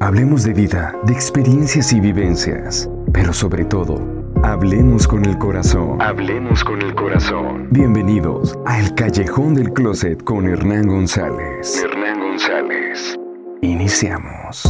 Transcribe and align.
Hablemos 0.00 0.44
de 0.44 0.52
vida, 0.54 0.94
de 1.06 1.12
experiencias 1.12 1.92
y 1.92 1.98
vivencias, 1.98 2.88
pero 3.12 3.32
sobre 3.32 3.64
todo, 3.64 4.00
hablemos 4.44 5.08
con 5.08 5.24
el 5.24 5.36
corazón. 5.38 6.00
Hablemos 6.00 6.62
con 6.62 6.80
el 6.80 6.94
corazón. 6.94 7.66
Bienvenidos 7.72 8.56
a 8.64 8.78
El 8.78 8.94
Callejón 8.94 9.54
del 9.54 9.72
Closet 9.72 10.22
con 10.22 10.46
Hernán 10.46 10.86
González. 10.86 11.82
Hernán 11.82 12.20
González. 12.20 13.16
Iniciamos. 13.60 14.62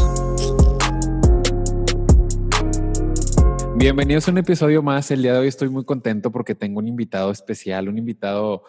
Bienvenidos 3.77 4.29
a 4.29 4.31
un 4.31 4.39
episodio 4.39 4.83
más. 4.83 5.11
El 5.11 5.21
día 5.21 5.35
de 5.35 5.41
hoy 5.41 5.49
estoy 5.49 5.69
muy 5.69 5.85
contento 5.85 6.33
porque 6.33 6.55
tengo 6.55 6.79
un 6.79 6.89
invitado 6.89 7.31
especial, 7.31 7.91
un 7.91 7.99
invitado 7.99 8.63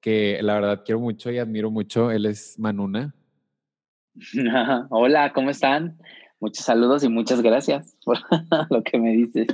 que 0.00 0.40
la 0.42 0.54
verdad 0.54 0.82
quiero 0.84 0.98
mucho 0.98 1.30
y 1.30 1.38
admiro 1.38 1.70
mucho. 1.70 2.10
Él 2.10 2.26
es 2.26 2.58
Manuna. 2.58 3.14
Hola, 4.90 5.32
¿cómo 5.32 5.50
están? 5.50 5.98
Muchos 6.40 6.64
saludos 6.64 7.04
y 7.04 7.08
muchas 7.08 7.42
gracias 7.42 7.96
por 8.04 8.18
lo 8.70 8.82
que 8.82 8.98
me 8.98 9.12
dices. 9.12 9.46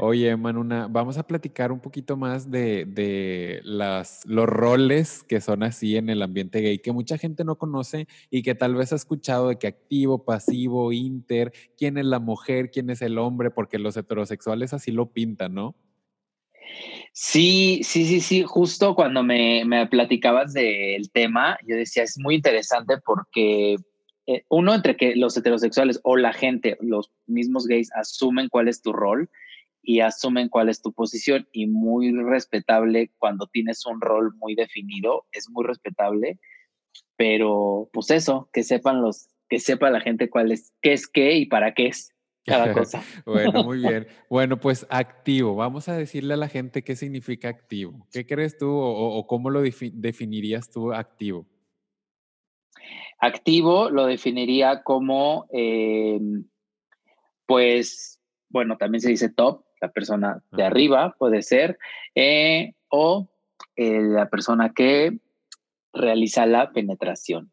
Oye, 0.00 0.36
Manuna, 0.36 0.86
vamos 0.88 1.18
a 1.18 1.26
platicar 1.26 1.72
un 1.72 1.80
poquito 1.80 2.16
más 2.16 2.52
de, 2.52 2.84
de 2.86 3.60
los 3.64 4.46
roles 4.46 5.24
que 5.24 5.40
son 5.40 5.64
así 5.64 5.96
en 5.96 6.08
el 6.08 6.22
ambiente 6.22 6.60
gay, 6.60 6.78
que 6.78 6.92
mucha 6.92 7.18
gente 7.18 7.42
no 7.42 7.56
conoce 7.56 8.06
y 8.30 8.42
que 8.42 8.54
tal 8.54 8.76
vez 8.76 8.92
ha 8.92 8.96
escuchado 8.96 9.48
de 9.48 9.58
que 9.58 9.66
activo, 9.66 10.24
pasivo, 10.24 10.92
inter, 10.92 11.52
quién 11.76 11.98
es 11.98 12.04
la 12.04 12.20
mujer, 12.20 12.70
quién 12.70 12.90
es 12.90 13.02
el 13.02 13.18
hombre, 13.18 13.50
porque 13.50 13.80
los 13.80 13.96
heterosexuales 13.96 14.72
así 14.72 14.92
lo 14.92 15.10
pintan, 15.10 15.54
¿no? 15.54 15.74
Sí, 17.12 17.80
sí, 17.82 18.04
sí, 18.06 18.20
sí. 18.20 18.42
Justo 18.46 18.94
cuando 18.94 19.22
me, 19.22 19.64
me 19.64 19.86
platicabas 19.86 20.52
del 20.52 21.10
tema, 21.10 21.58
yo 21.66 21.76
decía, 21.76 22.02
es 22.04 22.18
muy 22.18 22.36
interesante 22.36 22.94
porque 23.04 23.76
eh, 24.26 24.44
uno, 24.50 24.74
entre 24.74 24.96
que 24.96 25.16
los 25.16 25.36
heterosexuales 25.36 26.00
o 26.04 26.16
la 26.16 26.34
gente, 26.34 26.76
los 26.80 27.10
mismos 27.26 27.66
gays, 27.66 27.90
asumen 27.94 28.48
cuál 28.50 28.68
es 28.68 28.82
tu 28.82 28.92
rol 28.92 29.30
y 29.82 30.00
asumen 30.00 30.50
cuál 30.50 30.68
es 30.68 30.82
tu 30.82 30.92
posición 30.92 31.48
y 31.50 31.66
muy 31.66 32.12
respetable 32.12 33.10
cuando 33.16 33.46
tienes 33.46 33.86
un 33.86 34.02
rol 34.02 34.34
muy 34.36 34.54
definido, 34.54 35.24
es 35.32 35.48
muy 35.48 35.64
respetable, 35.64 36.38
pero 37.16 37.88
pues 37.92 38.10
eso, 38.10 38.50
que 38.52 38.64
sepan 38.64 39.00
los, 39.00 39.28
que 39.48 39.58
sepa 39.60 39.88
la 39.88 40.02
gente 40.02 40.28
cuál 40.28 40.52
es, 40.52 40.74
qué 40.82 40.92
es 40.92 41.08
qué 41.08 41.36
y 41.36 41.46
para 41.46 41.72
qué 41.72 41.86
es 41.86 42.12
cada 42.48 42.72
cosa. 42.72 43.02
bueno, 43.24 43.62
muy 43.64 43.78
bien. 43.88 44.06
Bueno, 44.28 44.58
pues 44.58 44.86
activo. 44.90 45.54
Vamos 45.54 45.88
a 45.88 45.96
decirle 45.96 46.34
a 46.34 46.38
la 46.38 46.48
gente 46.48 46.82
qué 46.82 46.96
significa 46.96 47.48
activo. 47.48 48.06
¿Qué 48.12 48.26
crees 48.26 48.58
tú 48.58 48.70
o, 48.70 49.26
cómo 49.26 49.50
lo 49.50 49.62
definirías 49.62 50.70
tú 50.70 50.92
activo? 50.92 51.46
Activo 53.20 53.90
lo 53.90 54.06
definiría 54.06 54.82
como, 54.82 55.46
em, 55.50 56.44
pues, 57.46 58.20
bueno, 58.48 58.76
también 58.76 59.00
se 59.00 59.10
dice 59.10 59.28
top, 59.28 59.64
la 59.80 59.90
persona 59.90 60.42
de 60.52 60.62
arriba 60.62 61.14
puede 61.18 61.42
ser, 61.42 61.78
eh, 62.14 62.74
o 62.88 63.28
eh, 63.76 64.00
la 64.02 64.28
persona 64.28 64.72
que 64.72 65.18
realiza 65.92 66.46
la 66.46 66.72
penetración. 66.72 67.50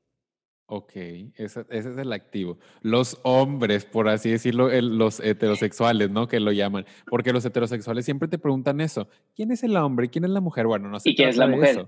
Ok, 0.68 0.94
ese, 1.36 1.66
es 1.70 1.86
el 1.86 2.12
activo. 2.12 2.58
Los 2.82 3.20
hombres, 3.24 3.86
por 3.86 4.10
así 4.10 4.32
decirlo, 4.32 4.70
los 4.82 5.20
heterosexuales, 5.20 6.10
¿no? 6.10 6.28
Que 6.28 6.40
lo 6.40 6.52
llaman. 6.52 6.86
Porque 7.08 7.32
los 7.32 7.46
heterosexuales 7.46 8.04
siempre 8.04 8.28
te 8.28 8.40
preguntan 8.40 8.82
eso. 8.82 9.08
¿Quién 9.36 9.52
es 9.52 9.64
el 9.64 9.78
hombre? 9.78 10.10
¿Quién 10.10 10.24
es 10.24 10.32
la 10.32 10.42
mujer? 10.42 10.66
Bueno, 10.66 10.90
no 10.90 11.00
sé. 11.00 11.12
¿Y 11.12 11.16
quién 11.16 11.30
es 11.30 11.38
la 11.38 11.48
mujer? 11.48 11.88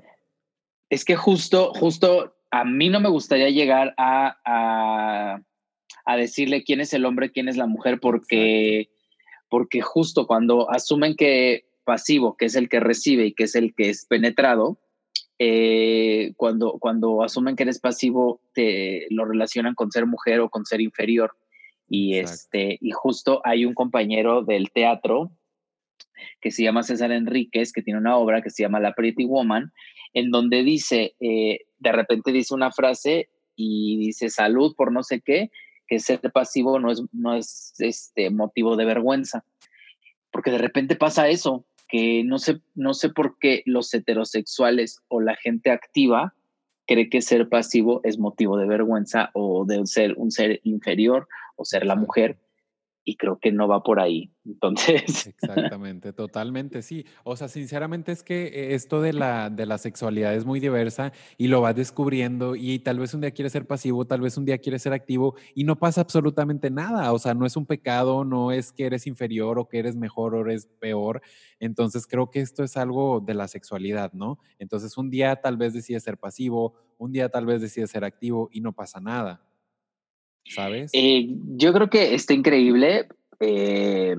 Es 0.89 1.05
que 1.05 1.16
justo, 1.16 1.73
justo 1.73 2.36
a 2.52 2.66
mí 2.66 2.89
no 2.89 3.00
me 3.00 3.09
gustaría 3.09 3.50
llegar 3.50 3.95
a, 3.98 5.42
a, 6.05 6.17
decirle 6.17 6.64
quién 6.64 6.80
es 6.80 6.94
el 6.94 7.05
hombre, 7.05 7.31
quién 7.31 7.50
es 7.50 7.58
la 7.58 7.66
mujer, 7.66 8.00
porque, 8.00 8.89
porque 9.50 9.81
justo 9.81 10.28
cuando 10.28 10.72
asumen 10.72 11.16
que 11.16 11.66
pasivo, 11.83 12.37
que 12.37 12.45
es 12.45 12.55
el 12.55 12.70
que 12.70 12.80
recibe 12.80 13.26
y 13.26 13.33
que 13.33 13.45
es 13.45 13.55
el 13.55 13.73
que 13.73 13.89
es 13.89 14.05
penetrado, 14.05 14.80
eh, 15.39 16.33
cuando, 16.36 16.77
cuando 16.80 17.23
asumen 17.23 17.55
que 17.55 17.64
eres 17.64 17.80
pasivo, 17.80 18.42
te 18.53 19.08
lo 19.09 19.25
relacionan 19.25 19.75
con 19.75 19.92
ser 19.92 20.05
mujer 20.05 20.39
o 20.39 20.49
con 20.49 20.65
ser 20.65 20.81
inferior. 20.81 21.36
Y, 21.89 22.17
este, 22.17 22.77
y 22.81 22.92
justo 22.92 23.42
hay 23.45 23.65
un 23.65 23.73
compañero 23.73 24.43
del 24.43 24.71
teatro 24.71 25.31
que 26.42 26.52
se 26.52 26.64
llama 26.64 26.83
César 26.83 27.11
Enríquez, 27.11 27.71
que 27.71 27.81
tiene 27.81 27.99
una 27.99 28.17
obra 28.17 28.42
que 28.42 28.49
se 28.49 28.64
llama 28.64 28.80
La 28.80 28.93
Pretty 28.93 29.25
Woman, 29.25 29.71
en 30.14 30.31
donde 30.31 30.64
dice, 30.64 31.15
eh, 31.20 31.61
de 31.77 31.92
repente 31.92 32.31
dice 32.31 32.54
una 32.54 32.71
frase 32.71 33.30
y 33.55 33.98
dice 33.98 34.30
salud 34.30 34.75
por 34.75 34.92
no 34.92 35.04
sé 35.04 35.21
qué, 35.21 35.52
que 35.87 35.99
ser 35.99 36.19
pasivo 36.33 36.80
no 36.80 36.92
es, 36.92 37.04
no 37.14 37.36
es 37.36 37.73
este 37.80 38.30
motivo 38.30 38.75
de 38.75 38.86
vergüenza. 38.86 39.45
Porque 40.31 40.52
de 40.52 40.58
repente 40.58 40.95
pasa 40.95 41.30
eso, 41.30 41.65
que 41.87 42.23
no 42.23 42.39
sé, 42.39 42.61
no 42.75 42.93
sé 42.93 43.09
por 43.09 43.37
qué 43.39 43.64
los 43.65 43.93
heterosexuales 43.93 45.02
o 45.08 45.21
la 45.21 45.36
gente 45.36 45.71
activa 45.71 46.33
cree 46.86 47.09
que 47.09 47.21
ser 47.21 47.49
pasivo 47.49 48.02
es 48.03 48.17
motivo 48.17 48.58
de 48.58 48.65
vergüenza 48.65 49.30
o 49.33 49.65
de 49.65 49.86
ser 49.86 50.14
un 50.17 50.31
ser 50.31 50.61
inferior 50.64 51.27
o 51.55 51.65
ser 51.65 51.86
la 51.86 51.95
mujer 51.95 52.37
y 53.07 53.15
creo 53.15 53.39
que 53.39 53.53
no 53.53 53.69
va 53.69 53.83
por 53.83 54.01
ahí. 54.01 54.33
Entonces. 54.43 55.27
Exactamente, 55.41 56.11
totalmente, 56.11 56.81
sí. 56.81 57.05
O 57.23 57.37
sea, 57.37 57.47
sinceramente 57.47 58.11
es 58.11 58.21
que 58.21 58.47
eh, 58.47 58.73
esto 58.75 59.01
de 59.01 59.13
la, 59.13 59.49
de 59.49 59.65
la 59.65 59.77
sexualidad 59.77 60.35
es 60.35 60.43
muy 60.43 60.59
diversa 60.59 61.13
y 61.37 61.47
lo 61.47 61.61
vas 61.61 61.73
descubriendo 61.73 62.57
y 62.57 62.79
tal 62.79 62.99
vez 62.99 63.13
un 63.13 63.21
día 63.21 63.31
quieres 63.31 63.53
ser 63.53 63.65
pasivo, 63.65 64.05
tal 64.05 64.19
vez 64.19 64.35
un 64.37 64.43
día 64.43 64.57
quieres 64.57 64.81
ser 64.81 64.91
activo 64.91 65.35
y 65.55 65.63
no 65.63 65.77
pasa 65.77 66.01
absolutamente 66.01 66.69
nada. 66.69 67.13
O 67.13 67.19
sea, 67.19 67.33
no 67.33 67.45
es 67.45 67.55
un 67.55 67.65
pecado, 67.65 68.25
no 68.25 68.51
es 68.51 68.73
que 68.73 68.85
eres 68.85 69.07
inferior 69.07 69.57
o 69.57 69.69
que 69.69 69.79
eres 69.79 69.95
mejor 69.95 70.35
o 70.35 70.41
eres 70.41 70.67
peor. 70.79 71.21
Entonces 71.61 72.07
creo 72.07 72.29
que 72.29 72.41
esto 72.41 72.61
es 72.61 72.75
algo 72.75 73.21
de 73.21 73.35
la 73.35 73.47
sexualidad, 73.47 74.11
¿no? 74.11 74.37
Entonces 74.59 74.97
un 74.97 75.09
día 75.09 75.37
tal 75.37 75.55
vez 75.55 75.71
decides 75.71 76.03
ser 76.03 76.17
pasivo, 76.17 76.73
un 76.97 77.13
día 77.13 77.29
tal 77.29 77.45
vez 77.45 77.61
decides 77.61 77.89
ser 77.89 78.03
activo 78.03 78.49
y 78.51 78.59
no 78.59 78.73
pasa 78.73 78.99
nada. 78.99 79.46
¿Sabes? 80.49 80.91
Eh, 80.93 81.27
yo 81.55 81.73
creo 81.73 81.89
que 81.89 82.13
está 82.15 82.33
increíble, 82.33 83.08
eh, 83.39 84.15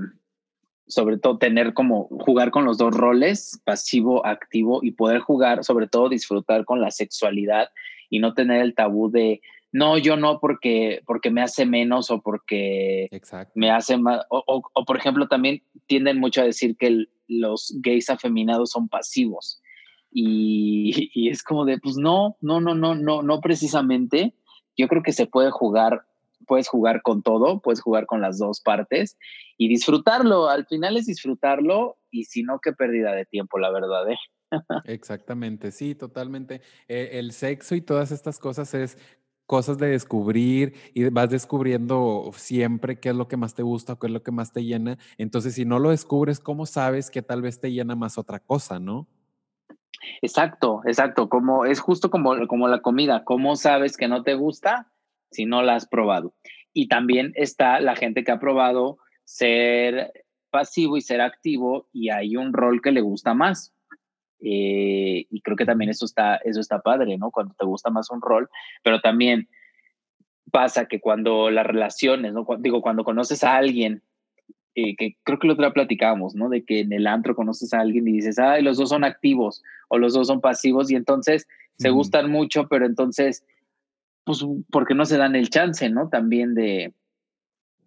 sobre 0.87 1.19
todo 1.19 1.39
tener 1.39 1.75
como 1.75 2.09
jugar 2.09 2.51
con 2.51 2.65
los 2.65 2.79
dos 2.79 2.95
roles, 2.95 3.61
pasivo, 3.65 4.25
activo, 4.27 4.81
y 4.83 4.93
poder 4.93 5.21
jugar, 5.21 5.65
sobre 5.65 5.87
todo 5.87 6.09
disfrutar 6.09 6.65
con 6.65 6.81
la 6.81 6.91
sexualidad 6.91 7.69
y 8.11 8.21
no 8.21 8.35
tener 8.35 8.63
el 8.63 8.75
tabú 8.75 9.11
de, 9.11 9.41
no, 9.71 9.99
yo 9.99 10.17
no 10.17 10.41
porque, 10.41 11.03
porque 11.07 11.31
me 11.31 11.43
hace 11.43 11.67
menos 11.67 12.11
o 12.11 12.23
porque 12.23 13.09
me 13.55 13.71
hace 13.71 13.99
más, 13.99 14.23
o, 14.31 14.63
por 14.87 14.97
ejemplo 14.97 15.29
también 15.29 15.63
tienden 15.87 16.19
mucho 16.19 16.41
a 16.41 16.45
decir 16.45 16.77
que 16.77 17.05
los 17.27 17.77
gays 17.81 18.09
afeminados 18.09 18.71
son 18.71 18.89
pasivos. 18.89 19.61
Y, 20.11 21.11
y, 21.15 21.29
es 21.29 21.43
como 21.43 21.67
de, 21.67 21.79
pues 21.79 21.97
no, 21.97 22.37
no, 22.41 22.61
no, 22.61 22.75
no, 22.75 22.95
no, 22.95 23.23
no 23.23 23.41
precisamente. 23.41 24.35
Yo 24.77 24.89
creo 24.89 25.03
que 25.03 25.13
se 25.13 25.27
puede 25.27 25.51
jugar 25.51 26.05
puedes 26.49 26.69
jugar 26.69 27.03
con 27.03 27.23
todo, 27.23 27.61
puedes 27.61 27.81
jugar 27.81 28.07
con 28.07 28.21
las 28.21 28.39
dos 28.39 28.61
partes 28.61 29.17
y 29.57 29.69
disfrutarlo. 29.69 30.49
Al 30.49 30.67
final 30.67 30.97
es 30.97 31.07
disfrutarlo 31.07 31.99
y 32.11 32.25
si 32.25 32.43
no, 32.43 32.59
qué 32.61 32.73
pérdida 32.73 33.13
de 33.13 33.27
tiempo, 33.27 33.59
la 33.59 33.71
verdad. 33.71 34.11
¿eh? 34.11 34.17
Exactamente, 34.85 35.71
sí, 35.71 35.95
totalmente. 35.95 36.63
Eh, 36.89 37.11
el 37.13 37.33
sexo 37.33 37.75
y 37.75 37.81
todas 37.81 38.11
estas 38.11 38.39
cosas 38.39 38.75
es 38.75 38.99
cosas 39.47 39.79
de 39.79 39.89
descubrir 39.89 40.75
y 40.93 41.09
vas 41.09 41.31
descubriendo 41.31 42.31
siempre 42.35 43.01
qué 43.01 43.09
es 43.09 43.17
lo 43.17 43.29
que 43.29 43.39
más 43.39 43.55
te 43.55 43.63
gusta 43.63 43.95
o 43.95 43.99
qué 43.99 44.07
es 44.07 44.13
lo 44.13 44.23
que 44.23 44.31
más 44.31 44.53
te 44.53 44.63
llena. 44.63 44.99
Entonces, 45.17 45.55
si 45.55 45.65
no 45.65 45.79
lo 45.79 45.89
descubres, 45.89 46.39
¿cómo 46.39 46.67
sabes 46.67 47.11
que 47.11 47.23
tal 47.23 47.41
vez 47.41 47.59
te 47.59 47.73
llena 47.73 47.97
más 47.97 48.19
otra 48.19 48.41
cosa, 48.41 48.79
no? 48.79 49.09
Exacto, 50.21 50.83
exacto. 50.85 51.31
Como 51.31 51.65
es 51.65 51.81
justo 51.81 52.11
como, 52.11 52.47
como 52.47 52.69
la 52.69 52.83
comida. 52.83 53.25
¿Cómo 53.25 53.57
sabes 53.57 53.97
que 53.97 54.07
no 54.07 54.23
te 54.23 54.35
gusta? 54.35 54.93
Si 55.31 55.47
no 55.47 55.63
la 55.63 55.75
has 55.75 55.87
probado. 55.87 56.35
Y 56.73 56.89
también 56.89 57.33
está 57.35 57.81
la 57.81 57.97
gente 57.97 58.25
que 58.25 58.33
ha 58.33 58.41
probado 58.41 58.99
ser 59.25 60.13
pasivo 60.51 60.97
y 60.97 61.03
ser 61.03 61.21
activo 61.21 61.89
y 61.93 62.11
hay 62.11 62.37
un 62.37 62.53
rol 62.53 62.81
que 62.83 62.93
le 62.93 63.01
gusta 63.01 63.35
más. 63.35 63.73
Eh, 64.41 65.27
y 65.29 65.41
creo 65.41 65.57
que 65.57 65.65
también 65.65 65.91
eso 65.91 66.05
está, 66.05 66.37
eso 66.37 66.61
está 66.61 66.81
padre, 66.81 67.19
¿no? 67.19 67.31
Cuando 67.31 67.55
te 67.59 67.67
gusta 67.67 67.91
más 67.91 68.11
un 68.11 68.23
rol, 68.23 68.49
pero 68.83 69.01
también 69.01 69.49
pasa 70.51 70.87
que 70.87 71.01
cuando 71.01 71.51
las 71.51 71.67
relaciones, 71.67 72.33
¿no? 72.33 72.47
Digo, 72.59 72.81
cuando 72.81 73.05
conoces 73.05 73.43
a 73.45 73.57
alguien, 73.57 74.03
eh, 74.75 74.95
que 74.97 75.17
creo 75.25 75.39
que 75.39 75.49
lo 75.49 75.55
otra 75.55 75.73
platicamos, 75.73 76.35
¿no? 76.35 76.49
De 76.49 76.65
que 76.65 76.81
en 76.81 76.93
el 76.93 77.07
antro 77.07 77.35
conoces 77.35 77.75
a 77.75 77.81
alguien 77.81 78.07
y 78.07 78.13
dices, 78.13 78.39
ay, 78.39 78.63
los 78.63 78.79
dos 78.79 78.91
son 78.91 79.05
activos 79.05 79.63
o 79.89 79.99
los 79.99 80.15
dos 80.15 80.29
son 80.29 80.41
pasivos 80.41 80.91
y 80.91 80.95
entonces 80.95 81.47
se 81.77 81.91
gustan 81.91 82.31
mucho, 82.31 82.69
pero 82.69 82.87
entonces 82.87 83.45
pues 84.29 84.45
porque 84.71 84.95
no 84.95 85.07
se 85.07 85.17
dan 85.17 85.35
el 85.37 85.49
chance, 85.49 85.89
¿no? 85.89 86.11
También 86.11 86.55
de 86.55 86.93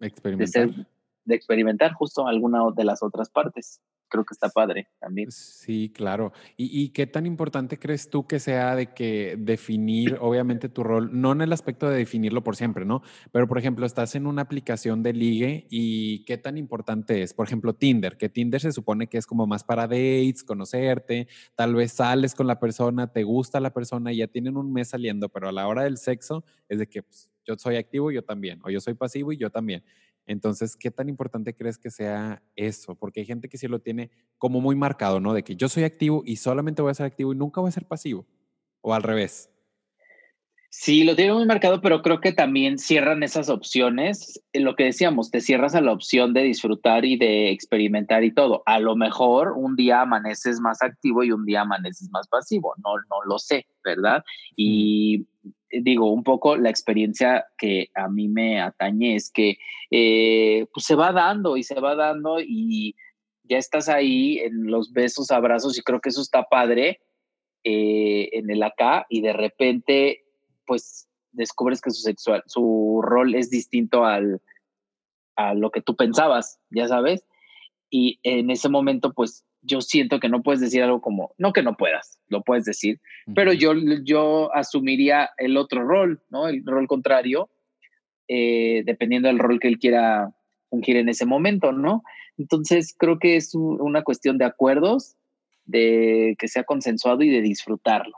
experimentar. 0.00 0.70
De, 1.24 1.34
experimentar 1.36 1.92
justo 1.92 2.26
alguna 2.26 2.62
de 2.74 2.82
las 2.82 3.00
otras 3.00 3.30
partes. 3.30 3.80
Creo 4.12 4.24
que 4.24 4.34
está 4.34 4.50
padre 4.50 4.88
también. 5.00 5.32
Sí, 5.32 5.90
claro. 5.94 6.32
¿Y, 6.58 6.90
qué 6.90 7.06
tan 7.06 7.24
importante 7.24 7.78
crees 7.78 8.10
tú 8.10 8.26
que 8.26 8.38
sea 8.38 8.76
de 8.76 8.92
que 8.92 9.36
definir, 9.38 10.18
obviamente, 10.20 10.68
tu 10.68 10.84
rol, 10.84 11.08
no 11.18 11.32
en 11.32 11.40
el 11.40 11.52
aspecto 11.52 11.88
de 11.88 11.96
definirlo 11.96 12.44
por 12.44 12.54
siempre, 12.54 12.84
¿no? 12.84 13.02
Pero, 13.32 13.48
por 13.48 13.58
ejemplo, 13.58 13.86
estás 13.86 14.14
en 14.14 14.26
una 14.26 14.42
aplicación 14.42 15.02
de 15.02 15.14
ligue 15.14 15.66
y 15.70 16.24
qué 16.26 16.36
tan 16.36 16.58
importante 16.58 17.22
es, 17.22 17.32
por 17.32 17.46
ejemplo, 17.46 17.74
Tinder, 17.74 18.18
que 18.18 18.28
Tinder 18.28 18.60
se 18.60 18.72
supone 18.72 19.06
que 19.06 19.16
es 19.16 19.26
como 19.26 19.46
más 19.46 19.64
para 19.64 19.88
dates, 19.88 20.44
conocerte, 20.44 21.26
tal 21.54 21.74
vez 21.74 21.92
sales 21.92 22.34
con 22.34 22.46
la 22.46 22.60
persona, 22.60 23.10
te 23.10 23.22
gusta 23.22 23.60
la 23.60 23.72
persona 23.72 24.12
y 24.12 24.18
ya 24.18 24.26
tienen 24.26 24.58
un 24.58 24.72
mes 24.74 24.88
saliendo, 24.88 25.30
pero 25.30 25.48
a 25.48 25.52
la 25.52 25.66
hora 25.66 25.84
del 25.84 25.96
sexo 25.96 26.44
es 26.68 26.78
de 26.78 26.86
que 26.86 27.02
pues, 27.02 27.30
yo 27.46 27.56
soy 27.56 27.76
activo 27.76 28.10
y 28.10 28.16
yo 28.16 28.22
también, 28.22 28.60
o 28.62 28.68
yo 28.68 28.80
soy 28.80 28.92
pasivo 28.94 29.32
y 29.32 29.38
yo 29.38 29.48
también. 29.48 29.82
Entonces, 30.26 30.76
¿qué 30.76 30.90
tan 30.90 31.08
importante 31.08 31.54
crees 31.54 31.78
que 31.78 31.90
sea 31.90 32.42
eso? 32.56 32.94
Porque 32.94 33.20
hay 33.20 33.26
gente 33.26 33.48
que 33.48 33.58
sí 33.58 33.66
lo 33.68 33.80
tiene 33.80 34.10
como 34.38 34.60
muy 34.60 34.76
marcado, 34.76 35.20
¿no? 35.20 35.34
De 35.34 35.42
que 35.42 35.56
yo 35.56 35.68
soy 35.68 35.84
activo 35.84 36.22
y 36.24 36.36
solamente 36.36 36.82
voy 36.82 36.90
a 36.90 36.94
ser 36.94 37.06
activo 37.06 37.32
y 37.32 37.36
nunca 37.36 37.60
voy 37.60 37.68
a 37.68 37.72
ser 37.72 37.86
pasivo. 37.86 38.26
O 38.80 38.94
al 38.94 39.02
revés. 39.02 39.52
Sí, 40.74 41.04
lo 41.04 41.14
tiene 41.14 41.34
muy 41.34 41.44
marcado, 41.44 41.82
pero 41.82 42.00
creo 42.00 42.22
que 42.22 42.32
también 42.32 42.78
cierran 42.78 43.22
esas 43.22 43.50
opciones. 43.50 44.42
Lo 44.54 44.74
que 44.74 44.84
decíamos, 44.84 45.30
te 45.30 45.42
cierras 45.42 45.74
a 45.74 45.82
la 45.82 45.92
opción 45.92 46.32
de 46.32 46.44
disfrutar 46.44 47.04
y 47.04 47.18
de 47.18 47.50
experimentar 47.50 48.24
y 48.24 48.32
todo. 48.32 48.62
A 48.64 48.80
lo 48.80 48.96
mejor 48.96 49.52
un 49.54 49.76
día 49.76 50.00
amaneces 50.00 50.60
más 50.60 50.80
activo 50.80 51.24
y 51.24 51.30
un 51.30 51.44
día 51.44 51.60
amaneces 51.60 52.08
más 52.10 52.26
pasivo. 52.26 52.72
No, 52.82 52.94
no 53.10 53.22
lo 53.26 53.38
sé, 53.38 53.66
¿verdad? 53.84 54.24
Y 54.56 55.26
digo, 55.80 56.12
un 56.12 56.22
poco 56.22 56.56
la 56.56 56.70
experiencia 56.70 57.46
que 57.56 57.90
a 57.94 58.08
mí 58.08 58.28
me 58.28 58.60
atañe 58.60 59.16
es 59.16 59.30
que 59.30 59.56
eh, 59.90 60.66
pues 60.72 60.86
se 60.86 60.94
va 60.94 61.12
dando 61.12 61.56
y 61.56 61.62
se 61.62 61.80
va 61.80 61.94
dando 61.94 62.40
y 62.40 62.94
ya 63.44 63.58
estás 63.58 63.88
ahí 63.88 64.38
en 64.38 64.66
los 64.66 64.92
besos, 64.92 65.30
abrazos 65.30 65.78
y 65.78 65.82
creo 65.82 66.00
que 66.00 66.10
eso 66.10 66.20
está 66.20 66.44
padre 66.44 67.00
eh, 67.64 68.28
en 68.32 68.50
el 68.50 68.62
acá 68.62 69.06
y 69.08 69.20
de 69.20 69.32
repente 69.32 70.24
pues 70.66 71.08
descubres 71.32 71.80
que 71.80 71.90
su 71.90 72.02
sexual, 72.02 72.42
su 72.46 73.00
rol 73.02 73.34
es 73.34 73.50
distinto 73.50 74.04
al, 74.04 74.42
a 75.36 75.54
lo 75.54 75.70
que 75.70 75.80
tú 75.80 75.96
pensabas, 75.96 76.60
ya 76.70 76.86
sabes, 76.88 77.24
y 77.90 78.20
en 78.22 78.50
ese 78.50 78.68
momento 78.68 79.12
pues 79.12 79.44
yo 79.62 79.80
siento 79.80 80.20
que 80.20 80.28
no 80.28 80.42
puedes 80.42 80.60
decir 80.60 80.82
algo 80.82 81.00
como, 81.00 81.34
no 81.38 81.52
que 81.52 81.62
no 81.62 81.76
puedas, 81.76 82.18
lo 82.28 82.42
puedes 82.42 82.64
decir, 82.64 83.00
pero 83.34 83.52
yo, 83.52 83.72
yo 84.04 84.54
asumiría 84.54 85.30
el 85.38 85.56
otro 85.56 85.84
rol, 85.84 86.20
¿no? 86.30 86.48
El 86.48 86.64
rol 86.66 86.88
contrario, 86.88 87.48
eh, 88.28 88.82
dependiendo 88.84 89.28
del 89.28 89.38
rol 89.38 89.60
que 89.60 89.68
él 89.68 89.78
quiera 89.78 90.32
fungir 90.68 90.96
en 90.96 91.08
ese 91.08 91.26
momento, 91.26 91.72
¿no? 91.72 92.02
Entonces 92.38 92.94
creo 92.98 93.18
que 93.18 93.36
es 93.36 93.54
una 93.54 94.02
cuestión 94.02 94.38
de 94.38 94.46
acuerdos, 94.46 95.16
de 95.64 96.34
que 96.38 96.48
sea 96.48 96.64
consensuado 96.64 97.22
y 97.22 97.30
de 97.30 97.40
disfrutarlo. 97.40 98.16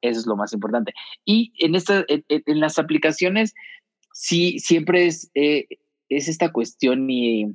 Eso 0.00 0.20
es 0.20 0.26
lo 0.26 0.36
más 0.36 0.52
importante. 0.52 0.94
Y 1.24 1.52
en, 1.58 1.74
esta, 1.74 2.04
en, 2.08 2.60
las 2.60 2.78
aplicaciones, 2.78 3.54
sí, 4.12 4.58
siempre 4.58 5.06
es, 5.06 5.30
eh, 5.34 5.66
es 6.08 6.28
esta 6.28 6.50
cuestión 6.50 7.08
y 7.10 7.54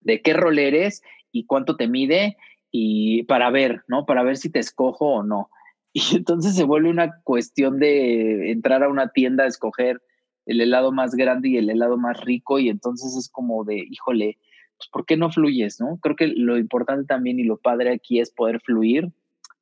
de 0.00 0.22
qué 0.22 0.32
rol 0.32 0.58
eres 0.58 1.02
y 1.38 1.44
cuánto 1.44 1.76
te 1.76 1.88
mide 1.88 2.36
y 2.70 3.22
para 3.24 3.50
ver, 3.50 3.82
¿no? 3.88 4.06
Para 4.06 4.22
ver 4.22 4.36
si 4.36 4.50
te 4.50 4.58
escojo 4.58 5.14
o 5.14 5.22
no. 5.22 5.50
Y 5.92 6.16
entonces 6.16 6.54
se 6.54 6.64
vuelve 6.64 6.90
una 6.90 7.22
cuestión 7.22 7.78
de 7.78 8.50
entrar 8.50 8.82
a 8.82 8.88
una 8.88 9.08
tienda 9.08 9.44
a 9.44 9.46
escoger 9.46 10.02
el 10.44 10.60
helado 10.60 10.92
más 10.92 11.14
grande 11.14 11.48
y 11.48 11.56
el 11.56 11.70
helado 11.70 11.96
más 11.96 12.20
rico 12.20 12.58
y 12.58 12.68
entonces 12.68 13.16
es 13.16 13.30
como 13.30 13.64
de, 13.64 13.86
híjole, 13.90 14.38
pues 14.76 14.90
¿por 14.90 15.06
qué 15.06 15.16
no 15.16 15.30
fluyes, 15.30 15.80
no? 15.80 15.98
Creo 16.02 16.14
que 16.14 16.26
lo 16.28 16.58
importante 16.58 17.06
también 17.06 17.40
y 17.40 17.44
lo 17.44 17.56
padre 17.56 17.94
aquí 17.94 18.20
es 18.20 18.30
poder 18.30 18.60
fluir 18.60 19.10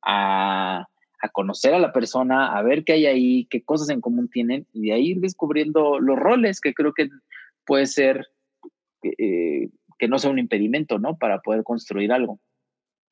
a, 0.01 0.89
a 1.21 1.29
conocer 1.29 1.73
a 1.73 1.79
la 1.79 1.93
persona, 1.93 2.55
a 2.55 2.61
ver 2.61 2.83
qué 2.83 2.93
hay 2.93 3.05
ahí, 3.05 3.47
qué 3.49 3.63
cosas 3.63 3.89
en 3.89 4.01
común 4.01 4.29
tienen 4.29 4.67
y 4.73 4.87
de 4.87 4.93
ahí 4.93 5.11
ir 5.11 5.21
descubriendo 5.21 5.99
los 5.99 6.19
roles 6.19 6.59
que 6.59 6.73
creo 6.73 6.93
que 6.93 7.09
puede 7.65 7.85
ser 7.85 8.27
eh, 9.03 9.69
que 9.97 10.07
no 10.07 10.19
sea 10.19 10.31
un 10.31 10.39
impedimento, 10.39 10.99
¿no? 10.99 11.17
Para 11.17 11.39
poder 11.39 11.63
construir 11.63 12.11
algo, 12.11 12.39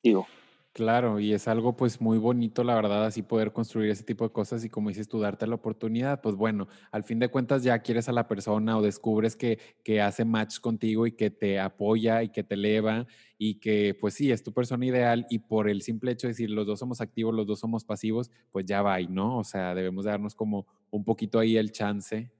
digo. 0.02 0.26
Claro, 0.74 1.20
y 1.20 1.32
es 1.32 1.46
algo 1.46 1.76
pues 1.76 2.00
muy 2.00 2.18
bonito, 2.18 2.64
la 2.64 2.74
verdad, 2.74 3.06
así 3.06 3.22
poder 3.22 3.52
construir 3.52 3.90
ese 3.92 4.02
tipo 4.02 4.24
de 4.24 4.32
cosas 4.32 4.64
y 4.64 4.68
como 4.68 4.88
dices 4.88 5.06
tú, 5.06 5.20
darte 5.20 5.46
la 5.46 5.54
oportunidad, 5.54 6.20
pues 6.20 6.34
bueno, 6.34 6.66
al 6.90 7.04
fin 7.04 7.20
de 7.20 7.28
cuentas 7.28 7.62
ya 7.62 7.78
quieres 7.78 8.08
a 8.08 8.12
la 8.12 8.26
persona 8.26 8.76
o 8.76 8.82
descubres 8.82 9.36
que, 9.36 9.60
que 9.84 10.00
hace 10.00 10.24
match 10.24 10.58
contigo 10.58 11.06
y 11.06 11.12
que 11.12 11.30
te 11.30 11.60
apoya 11.60 12.24
y 12.24 12.30
que 12.30 12.42
te 12.42 12.54
eleva 12.54 13.06
y 13.38 13.60
que 13.60 13.96
pues 14.00 14.14
sí, 14.14 14.32
es 14.32 14.42
tu 14.42 14.52
persona 14.52 14.84
ideal 14.84 15.28
y 15.30 15.38
por 15.38 15.68
el 15.68 15.80
simple 15.80 16.10
hecho 16.10 16.26
de 16.26 16.32
decir 16.32 16.50
los 16.50 16.66
dos 16.66 16.80
somos 16.80 17.00
activos, 17.00 17.32
los 17.36 17.46
dos 17.46 17.60
somos 17.60 17.84
pasivos, 17.84 18.32
pues 18.50 18.66
ya 18.66 18.82
va, 18.82 18.98
¿no? 18.98 19.38
O 19.38 19.44
sea, 19.44 19.76
debemos 19.76 20.06
darnos 20.06 20.34
como 20.34 20.66
un 20.90 21.04
poquito 21.04 21.38
ahí 21.38 21.56
el 21.56 21.70
chance 21.70 22.32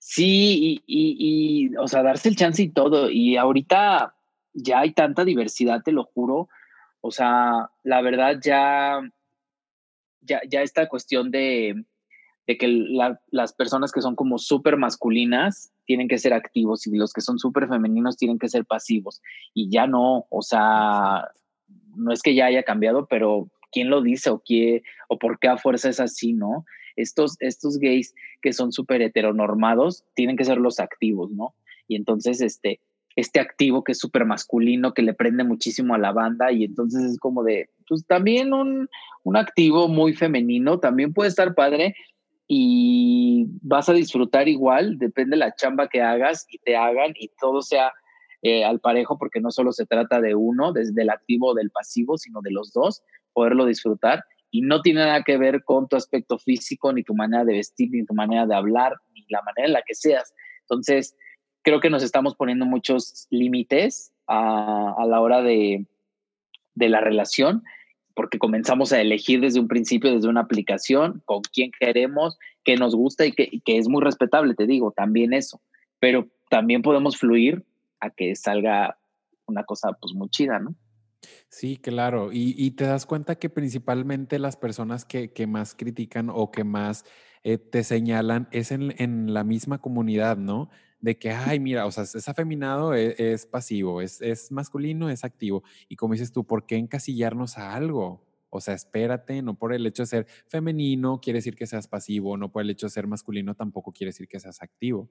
Sí, 0.00 0.82
y, 0.86 1.66
y, 1.68 1.76
o 1.76 1.88
sea, 1.88 2.02
darse 2.02 2.28
el 2.28 2.36
chance 2.36 2.62
y 2.62 2.68
todo. 2.68 3.10
Y 3.10 3.36
ahorita 3.36 4.14
ya 4.52 4.80
hay 4.80 4.92
tanta 4.92 5.24
diversidad, 5.24 5.82
te 5.82 5.92
lo 5.92 6.04
juro. 6.04 6.48
O 7.00 7.10
sea, 7.10 7.70
la 7.82 8.02
verdad 8.02 8.38
ya, 8.42 9.00
ya, 10.20 10.40
ya 10.48 10.62
esta 10.62 10.88
cuestión 10.88 11.30
de, 11.30 11.84
de 12.46 12.58
que 12.58 12.68
las 13.30 13.52
personas 13.52 13.92
que 13.92 14.00
son 14.00 14.14
como 14.14 14.38
súper 14.38 14.76
masculinas 14.76 15.72
tienen 15.84 16.08
que 16.08 16.18
ser 16.18 16.32
activos 16.32 16.86
y 16.86 16.96
los 16.96 17.12
que 17.12 17.20
son 17.20 17.38
súper 17.38 17.68
femeninos 17.68 18.16
tienen 18.16 18.38
que 18.38 18.48
ser 18.48 18.64
pasivos. 18.64 19.20
Y 19.54 19.70
ya 19.70 19.86
no, 19.86 20.26
o 20.30 20.42
sea, 20.42 21.28
no 21.96 22.12
es 22.12 22.22
que 22.22 22.34
ya 22.34 22.46
haya 22.46 22.62
cambiado, 22.62 23.06
pero 23.06 23.48
¿quién 23.72 23.90
lo 23.90 24.00
dice 24.00 24.30
o, 24.30 24.42
qué, 24.44 24.82
o 25.08 25.18
por 25.18 25.38
qué 25.38 25.48
a 25.48 25.58
fuerza 25.58 25.88
es 25.88 26.00
así, 26.00 26.32
no? 26.32 26.64
Estos, 26.96 27.36
estos 27.40 27.78
gays 27.78 28.14
que 28.42 28.52
son 28.52 28.72
súper 28.72 29.02
heteronormados 29.02 30.04
tienen 30.14 30.36
que 30.36 30.44
ser 30.44 30.58
los 30.58 30.80
activos, 30.80 31.30
¿no? 31.30 31.54
Y 31.88 31.96
entonces, 31.96 32.40
este, 32.40 32.80
este 33.14 33.40
activo 33.40 33.84
que 33.84 33.92
es 33.92 33.98
súper 33.98 34.24
masculino, 34.24 34.92
que 34.92 35.02
le 35.02 35.14
prende 35.14 35.44
muchísimo 35.44 35.94
a 35.94 35.98
la 35.98 36.12
banda, 36.12 36.52
y 36.52 36.64
entonces 36.64 37.04
es 37.04 37.18
como 37.18 37.42
de, 37.42 37.70
pues 37.88 38.04
también 38.06 38.52
un, 38.52 38.88
un 39.22 39.36
activo 39.36 39.88
muy 39.88 40.14
femenino 40.14 40.78
también 40.78 41.12
puede 41.12 41.30
estar 41.30 41.54
padre 41.54 41.94
y 42.48 43.46
vas 43.62 43.88
a 43.88 43.92
disfrutar 43.92 44.48
igual, 44.48 44.98
depende 44.98 45.36
de 45.36 45.40
la 45.40 45.54
chamba 45.54 45.88
que 45.88 46.02
hagas 46.02 46.46
y 46.50 46.58
te 46.58 46.76
hagan 46.76 47.12
y 47.18 47.30
todo 47.40 47.62
sea 47.62 47.92
eh, 48.42 48.64
al 48.64 48.80
parejo, 48.80 49.18
porque 49.18 49.40
no 49.40 49.50
solo 49.50 49.72
se 49.72 49.86
trata 49.86 50.20
de 50.20 50.34
uno, 50.34 50.72
desde 50.72 51.02
el 51.02 51.10
activo 51.10 51.48
o 51.48 51.54
del 51.54 51.70
pasivo, 51.70 52.18
sino 52.18 52.40
de 52.42 52.52
los 52.52 52.72
dos, 52.72 53.02
poderlo 53.32 53.64
disfrutar 53.64 54.22
y 54.56 54.62
no 54.62 54.80
tiene 54.80 55.00
nada 55.00 55.22
que 55.22 55.36
ver 55.36 55.64
con 55.64 55.86
tu 55.86 55.96
aspecto 55.96 56.38
físico, 56.38 56.90
ni 56.90 57.02
tu 57.02 57.14
manera 57.14 57.44
de 57.44 57.52
vestir, 57.52 57.90
ni 57.92 58.06
tu 58.06 58.14
manera 58.14 58.46
de 58.46 58.54
hablar, 58.54 58.94
ni 59.12 59.22
la 59.28 59.42
manera 59.42 59.66
en 59.66 59.74
la 59.74 59.82
que 59.82 59.94
seas. 59.94 60.32
Entonces, 60.62 61.14
creo 61.60 61.78
que 61.78 61.90
nos 61.90 62.02
estamos 62.02 62.34
poniendo 62.36 62.64
muchos 62.64 63.26
límites 63.28 64.14
a, 64.26 64.94
a, 64.96 65.04
la 65.04 65.20
hora 65.20 65.42
de, 65.42 65.84
de 66.74 66.88
la 66.88 67.02
relación, 67.02 67.64
porque 68.14 68.38
comenzamos 68.38 68.94
a 68.94 69.00
elegir 69.02 69.42
desde 69.42 69.60
un 69.60 69.68
principio, 69.68 70.14
desde 70.14 70.28
una 70.28 70.40
aplicación, 70.40 71.22
con 71.26 71.42
quién 71.52 71.70
queremos, 71.78 72.38
qué 72.64 72.76
nos 72.76 72.94
gusta 72.94 73.26
y 73.26 73.32
que, 73.32 73.60
que 73.62 73.76
es 73.76 73.88
muy 73.88 74.02
respetable, 74.02 74.54
te 74.54 74.66
digo, 74.66 74.90
también 74.96 75.34
eso. 75.34 75.60
Pero 76.00 76.28
también 76.48 76.80
podemos 76.80 77.18
fluir 77.18 77.62
a 78.00 78.08
que 78.08 78.34
salga 78.36 78.96
una 79.44 79.64
cosa 79.64 79.92
pues 80.00 80.14
muy 80.14 80.30
chida, 80.30 80.60
¿no? 80.60 80.74
Sí, 81.48 81.76
claro. 81.76 82.30
Y, 82.32 82.70
te 82.72 82.84
das 82.84 83.06
cuenta 83.06 83.36
que 83.36 83.50
principalmente 83.50 84.38
las 84.38 84.56
personas 84.56 85.04
que, 85.04 85.46
más 85.46 85.74
critican 85.74 86.30
o 86.30 86.50
que 86.50 86.64
más 86.64 87.04
eh, 87.44 87.58
te 87.58 87.84
señalan 87.84 88.48
es 88.52 88.70
en, 88.72 89.32
la 89.32 89.44
misma 89.44 89.78
comunidad, 89.80 90.36
¿no? 90.36 90.70
De 91.00 91.18
que, 91.18 91.30
ay, 91.30 91.60
mira, 91.60 91.86
o 91.86 91.90
sea, 91.92 92.04
es 92.04 92.28
afeminado, 92.28 92.94
es, 92.94 93.18
es 93.20 93.46
pasivo, 93.46 94.00
es, 94.02 94.20
es, 94.20 94.50
masculino, 94.52 95.08
es 95.10 95.24
activo. 95.24 95.62
Y 95.88 95.96
como 95.96 96.14
dices 96.14 96.32
tú, 96.32 96.44
¿por 96.46 96.66
qué 96.66 96.76
encasillarnos 96.76 97.58
a 97.58 97.74
algo? 97.74 98.24
O 98.50 98.60
sea, 98.60 98.74
espérate, 98.74 99.42
no 99.42 99.58
por 99.58 99.72
el 99.72 99.86
hecho 99.86 100.02
de 100.02 100.06
ser 100.06 100.26
femenino 100.48 101.20
quiere 101.20 101.38
decir 101.38 101.56
que 101.56 101.66
seas 101.66 101.88
pasivo, 101.88 102.36
no 102.36 102.50
por 102.50 102.62
el 102.62 102.70
hecho 102.70 102.86
de 102.86 102.90
ser 102.90 103.06
masculino 103.06 103.54
tampoco 103.54 103.92
quiere 103.92 104.10
decir 104.10 104.28
que 104.28 104.40
seas 104.40 104.62
activo. 104.62 105.10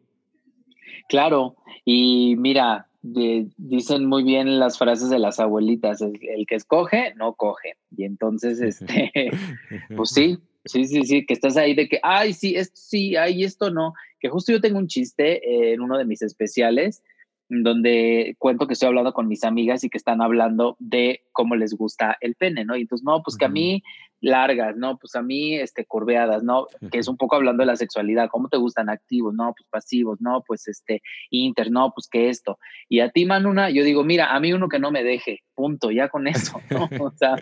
Claro, 1.08 1.56
y 1.84 2.36
mira, 2.38 2.88
dicen 3.04 4.06
muy 4.06 4.24
bien 4.24 4.60
las 4.60 4.78
frases 4.78 5.10
de 5.10 5.20
las 5.20 5.40
abuelitas, 5.40 6.02
el, 6.02 6.46
que 6.48 6.56
escoge, 6.56 7.14
no 7.16 7.34
coge. 7.34 7.74
Y 7.96 8.04
entonces, 8.04 8.60
este, 8.62 9.12
pues 9.96 10.10
sí, 10.10 10.38
sí, 10.66 10.86
sí, 10.86 11.04
sí, 11.04 11.26
que 11.26 11.34
estás 11.34 11.58
ahí 11.58 11.76
de 11.76 11.88
que, 11.88 12.00
ay, 12.02 12.34
sí, 12.34 12.56
esto 12.56 12.76
sí, 12.76 13.16
ay, 13.16 13.44
esto 13.44 13.70
no. 13.70 13.94
Que 14.20 14.30
justo 14.30 14.52
yo 14.52 14.62
tengo 14.62 14.80
un 14.80 14.88
chiste 14.88 15.74
en 15.74 15.82
uno 15.82 15.98
de 15.98 16.06
mis 16.06 16.22
especiales 16.22 17.04
donde 17.50 18.36
cuento 18.40 18.68
que 18.68 18.74
estoy 18.74 18.88
hablando 18.88 19.14
con 19.14 19.28
mis 19.28 19.44
amigas 19.44 19.84
y 19.84 19.90
que 19.90 19.98
están 19.98 20.22
hablando 20.22 20.76
de 20.80 21.22
cómo 21.32 21.56
les 21.56 21.76
gusta 21.76 22.18
el 22.22 22.36
pene, 22.36 22.66
¿no? 22.66 22.76
Y 22.76 22.82
entonces, 22.82 23.06
no, 23.06 23.22
pues 23.22 23.38
que 23.38 23.46
a 23.46 23.50
mí 23.50 23.84
largas, 24.22 24.76
¿no? 24.76 24.98
Pues 24.98 25.16
a 25.16 25.22
mí, 25.22 25.56
este, 25.56 25.86
curveadas, 25.86 26.44
¿no? 26.44 26.68
Que 26.92 26.98
es 26.98 27.08
un 27.08 27.18
poco 27.18 27.36
hablando 27.36 27.62
de 27.62 27.68
la 27.68 27.76
sexualidad, 27.76 28.30
¿cómo 28.30 28.50
te 28.50 28.58
gustan 28.58 28.90
activos? 28.90 29.36
No, 29.36 29.54
pues 29.56 29.68
pasivos, 29.70 30.20
no, 30.20 30.44
pues 30.46 30.68
este, 30.68 31.02
inter, 31.30 31.70
no, 31.70 31.92
pues 31.94 32.08
que 32.08 32.30
esto. 32.30 32.58
Y 32.90 33.02
a 33.02 33.12
ti, 33.12 33.26
Manuna, 33.26 33.70
yo 33.70 33.84
digo, 33.84 34.04
mira, 34.04 34.34
a 34.34 34.40
mí 34.40 34.52
uno 34.52 34.68
que 34.68 34.80
no 34.80 34.92
me 34.92 35.04
deje, 35.04 35.44
punto, 35.54 35.92
ya 35.92 36.10
con 36.10 36.28
eso, 36.28 36.60
¿no? 36.72 36.90
O 37.00 37.12
sea, 37.12 37.36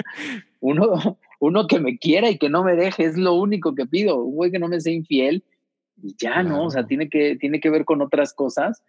uno, 0.59 1.17
uno 1.39 1.67
que 1.67 1.79
me 1.79 1.97
quiera 1.97 2.29
y 2.29 2.37
que 2.37 2.49
no 2.49 2.63
me 2.63 2.75
deje, 2.75 3.05
es 3.05 3.17
lo 3.17 3.35
único 3.35 3.73
que 3.75 3.85
pido, 3.85 4.21
un 4.21 4.35
güey 4.35 4.51
que 4.51 4.59
no 4.59 4.67
me 4.67 4.81
sea 4.81 4.93
infiel, 4.93 5.43
ya, 5.95 6.43
¿no? 6.43 6.65
O 6.65 6.69
sea, 6.69 6.85
tiene 6.85 7.07
que, 7.07 7.37
tiene 7.37 7.61
que 7.61 7.69
ver 7.69 7.85
con 7.85 8.01
otras 8.01 8.33
cosas 8.33 8.83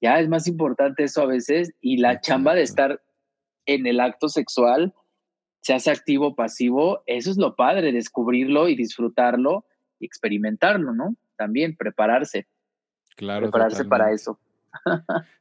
ya 0.00 0.20
es 0.20 0.28
más 0.28 0.46
importante 0.46 1.04
eso 1.04 1.22
a 1.22 1.26
veces 1.26 1.72
y 1.80 1.98
la 1.98 2.20
chamba 2.20 2.54
de 2.54 2.62
estar 2.62 3.02
en 3.66 3.86
el 3.86 4.00
acto 4.00 4.28
sexual, 4.28 4.94
se 5.60 5.74
hace 5.74 5.90
activo 5.90 6.28
o 6.28 6.34
pasivo, 6.34 7.02
eso 7.06 7.30
es 7.30 7.36
lo 7.36 7.54
padre, 7.56 7.92
descubrirlo 7.92 8.68
y 8.68 8.76
disfrutarlo 8.76 9.66
y 9.98 10.06
experimentarlo, 10.06 10.94
¿no? 10.94 11.16
También 11.36 11.76
prepararse. 11.76 12.46
Claro. 13.16 13.42
Prepararse 13.42 13.84
para 13.84 14.12
eso. 14.12 14.38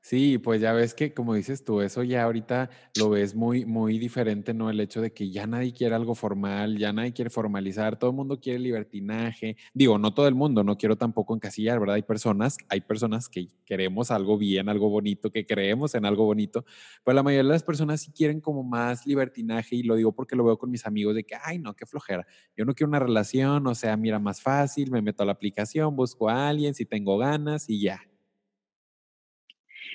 Sí, 0.01 0.37
pues 0.37 0.61
ya 0.61 0.71
ves 0.73 0.93
que, 0.93 1.13
como 1.13 1.33
dices 1.33 1.63
tú, 1.65 1.81
eso 1.81 2.01
ya 2.03 2.23
ahorita 2.23 2.69
lo 2.93 3.09
ves 3.09 3.35
muy, 3.35 3.65
muy 3.65 3.99
diferente, 3.99 4.53
¿no? 4.53 4.69
El 4.69 4.79
hecho 4.79 5.01
de 5.01 5.11
que 5.11 5.29
ya 5.31 5.45
nadie 5.47 5.73
quiere 5.73 5.95
algo 5.95 6.15
formal, 6.15 6.77
ya 6.77 6.93
nadie 6.93 7.11
quiere 7.13 7.29
formalizar, 7.29 7.99
todo 7.99 8.11
el 8.11 8.15
mundo 8.15 8.39
quiere 8.39 8.59
libertinaje. 8.59 9.57
Digo, 9.73 9.97
no 9.97 10.13
todo 10.13 10.27
el 10.29 10.35
mundo, 10.35 10.63
no 10.63 10.77
quiero 10.77 10.95
tampoco 10.95 11.35
encasillar, 11.35 11.79
¿verdad? 11.79 11.95
Hay 11.95 12.03
personas, 12.03 12.57
hay 12.69 12.81
personas 12.81 13.27
que 13.27 13.47
queremos 13.65 14.09
algo 14.11 14.37
bien, 14.37 14.69
algo 14.69 14.89
bonito, 14.89 15.29
que 15.31 15.45
creemos 15.45 15.93
en 15.95 16.05
algo 16.05 16.23
bonito, 16.25 16.63
pero 17.03 17.15
la 17.15 17.23
mayoría 17.23 17.43
de 17.43 17.49
las 17.49 17.63
personas 17.63 18.01
sí 18.01 18.11
quieren 18.11 18.39
como 18.39 18.63
más 18.63 19.05
libertinaje 19.05 19.75
y 19.75 19.83
lo 19.83 19.95
digo 19.95 20.13
porque 20.13 20.35
lo 20.37 20.45
veo 20.45 20.57
con 20.57 20.71
mis 20.71 20.85
amigos 20.85 21.15
de 21.15 21.25
que, 21.25 21.35
ay, 21.43 21.59
no, 21.59 21.75
qué 21.75 21.85
flojera. 21.85 22.25
Yo 22.55 22.63
no 22.65 22.73
quiero 22.75 22.89
una 22.89 22.99
relación, 22.99 23.67
o 23.67 23.75
sea, 23.75 23.97
mira, 23.97 24.19
más 24.19 24.41
fácil, 24.41 24.89
me 24.91 25.01
meto 25.01 25.23
a 25.23 25.25
la 25.25 25.33
aplicación, 25.33 25.95
busco 25.95 26.29
a 26.29 26.47
alguien 26.47 26.73
si 26.73 26.85
tengo 26.85 27.17
ganas 27.17 27.69
y 27.69 27.81
ya. 27.81 28.01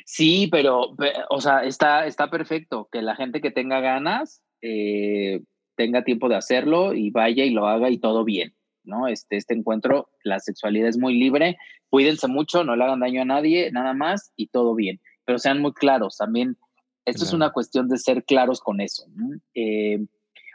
Sí, 0.04 0.48
pero, 0.50 0.94
o 1.30 1.40
sea, 1.40 1.64
está, 1.64 2.06
está 2.06 2.30
perfecto 2.30 2.88
que 2.90 3.02
la 3.02 3.16
gente 3.16 3.40
que 3.40 3.50
tenga 3.50 3.80
ganas 3.80 4.42
eh, 4.60 5.42
tenga 5.76 6.04
tiempo 6.04 6.28
de 6.28 6.36
hacerlo 6.36 6.94
y 6.94 7.10
vaya 7.10 7.44
y 7.44 7.50
lo 7.50 7.66
haga 7.66 7.90
y 7.90 7.98
todo 7.98 8.24
bien, 8.24 8.54
¿no? 8.84 9.08
Este, 9.08 9.36
este 9.36 9.54
encuentro, 9.54 10.10
la 10.22 10.40
sexualidad 10.40 10.88
es 10.88 10.98
muy 10.98 11.18
libre, 11.18 11.56
cuídense 11.88 12.28
mucho, 12.28 12.64
no 12.64 12.76
le 12.76 12.84
hagan 12.84 13.00
daño 13.00 13.22
a 13.22 13.26
nadie, 13.26 13.70
nada 13.70 13.94
más 13.94 14.32
y 14.36 14.48
todo 14.48 14.74
bien, 14.74 15.00
pero 15.24 15.38
sean 15.38 15.60
muy 15.60 15.72
claros 15.72 16.16
también. 16.16 16.56
Esto 17.04 17.24
es 17.24 17.32
una 17.32 17.50
cuestión 17.50 17.88
de 17.88 17.98
ser 17.98 18.24
claros 18.24 18.60
con 18.60 18.80
eso, 18.80 19.06
eh, 19.54 20.04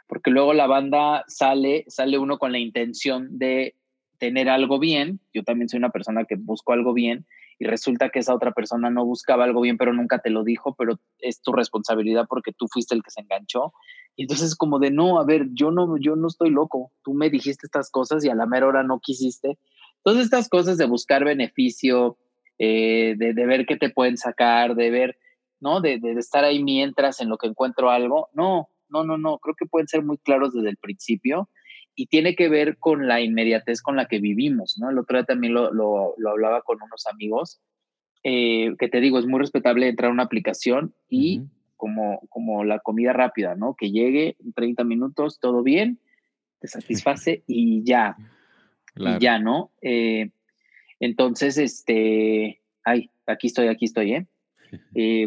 porque 0.06 0.30
luego 0.30 0.54
la 0.54 0.66
banda 0.66 1.24
sale, 1.28 1.84
sale 1.88 2.16
uno 2.16 2.38
con 2.38 2.52
la 2.52 2.58
intención 2.58 3.38
de 3.38 3.74
tener 4.16 4.48
algo 4.48 4.78
bien. 4.78 5.20
Yo 5.34 5.42
también 5.44 5.68
soy 5.68 5.76
una 5.78 5.90
persona 5.90 6.24
que 6.24 6.36
busco 6.36 6.72
algo 6.72 6.94
bien 6.94 7.26
y 7.58 7.66
resulta 7.66 8.10
que 8.10 8.20
esa 8.20 8.34
otra 8.34 8.52
persona 8.52 8.88
no 8.88 9.04
buscaba 9.04 9.44
algo 9.44 9.60
bien, 9.60 9.76
pero 9.76 9.92
nunca 9.92 10.20
te 10.20 10.30
lo 10.30 10.44
dijo, 10.44 10.74
pero 10.76 10.98
es 11.18 11.42
tu 11.42 11.52
responsabilidad 11.52 12.26
porque 12.28 12.52
tú 12.52 12.66
fuiste 12.68 12.94
el 12.94 13.02
que 13.02 13.10
se 13.10 13.20
enganchó. 13.20 13.72
Y 14.14 14.22
entonces 14.22 14.54
como 14.54 14.78
de, 14.78 14.90
no, 14.90 15.18
a 15.18 15.24
ver, 15.24 15.48
yo 15.52 15.70
no, 15.70 15.96
yo 15.98 16.14
no 16.14 16.28
estoy 16.28 16.50
loco, 16.50 16.92
tú 17.02 17.14
me 17.14 17.30
dijiste 17.30 17.66
estas 17.66 17.90
cosas 17.90 18.24
y 18.24 18.28
a 18.28 18.34
la 18.34 18.46
mera 18.46 18.66
hora 18.68 18.82
no 18.84 19.00
quisiste. 19.00 19.58
Todas 20.04 20.20
estas 20.20 20.48
cosas 20.48 20.78
de 20.78 20.86
buscar 20.86 21.24
beneficio, 21.24 22.16
eh, 22.58 23.14
de, 23.16 23.34
de, 23.34 23.46
ver 23.46 23.66
qué 23.66 23.76
te 23.76 23.90
pueden 23.90 24.16
sacar, 24.16 24.76
de 24.76 24.90
ver, 24.90 25.18
¿no? 25.60 25.80
De, 25.80 25.98
de, 25.98 26.14
de 26.14 26.20
estar 26.20 26.44
ahí 26.44 26.62
mientras 26.62 27.20
en 27.20 27.28
lo 27.28 27.38
que 27.38 27.48
encuentro 27.48 27.90
algo. 27.90 28.28
No, 28.32 28.68
no, 28.88 29.04
no, 29.04 29.18
no, 29.18 29.38
creo 29.38 29.56
que 29.56 29.66
pueden 29.66 29.88
ser 29.88 30.04
muy 30.04 30.18
claros 30.18 30.54
desde 30.54 30.70
el 30.70 30.76
principio 30.76 31.48
y 31.98 32.06
tiene 32.06 32.36
que 32.36 32.48
ver 32.48 32.78
con 32.78 33.08
la 33.08 33.20
inmediatez 33.20 33.82
con 33.82 33.96
la 33.96 34.06
que 34.06 34.20
vivimos, 34.20 34.78
¿no? 34.78 34.88
El 34.88 34.98
otro 35.00 35.18
día 35.18 35.24
también 35.24 35.52
lo, 35.52 35.72
lo, 35.72 36.14
lo 36.16 36.30
hablaba 36.30 36.62
con 36.62 36.80
unos 36.80 37.08
amigos, 37.08 37.60
eh, 38.22 38.76
que 38.78 38.88
te 38.88 39.00
digo, 39.00 39.18
es 39.18 39.26
muy 39.26 39.40
respetable 39.40 39.88
entrar 39.88 40.10
a 40.10 40.12
una 40.12 40.22
aplicación 40.22 40.94
y 41.08 41.42
como, 41.76 42.20
como 42.28 42.62
la 42.62 42.78
comida 42.78 43.12
rápida, 43.12 43.56
¿no? 43.56 43.74
Que 43.74 43.90
llegue 43.90 44.36
en 44.38 44.52
30 44.52 44.84
minutos, 44.84 45.40
todo 45.40 45.64
bien, 45.64 45.98
te 46.60 46.68
satisface 46.68 47.42
y 47.48 47.82
ya, 47.82 48.16
y 48.94 49.18
ya, 49.18 49.40
¿no? 49.40 49.72
Eh, 49.82 50.30
entonces, 51.00 51.58
este, 51.58 52.60
ay, 52.84 53.10
aquí 53.26 53.48
estoy, 53.48 53.66
aquí 53.66 53.86
estoy, 53.86 54.14
¿eh? 54.14 54.26
eh 54.94 55.26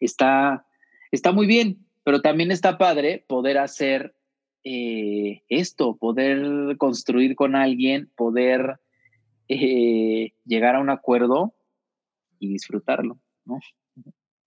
está, 0.00 0.66
está 1.12 1.30
muy 1.30 1.46
bien, 1.46 1.86
pero 2.02 2.20
también 2.20 2.50
está 2.50 2.78
padre 2.78 3.24
poder 3.28 3.58
hacer 3.58 4.16
eh, 4.64 5.42
esto, 5.48 5.96
poder 5.96 6.76
construir 6.76 7.34
con 7.34 7.56
alguien, 7.56 8.10
poder 8.16 8.80
eh, 9.48 10.32
llegar 10.44 10.76
a 10.76 10.80
un 10.80 10.90
acuerdo 10.90 11.54
y 12.38 12.48
disfrutarlo, 12.48 13.18
¿no? 13.44 13.58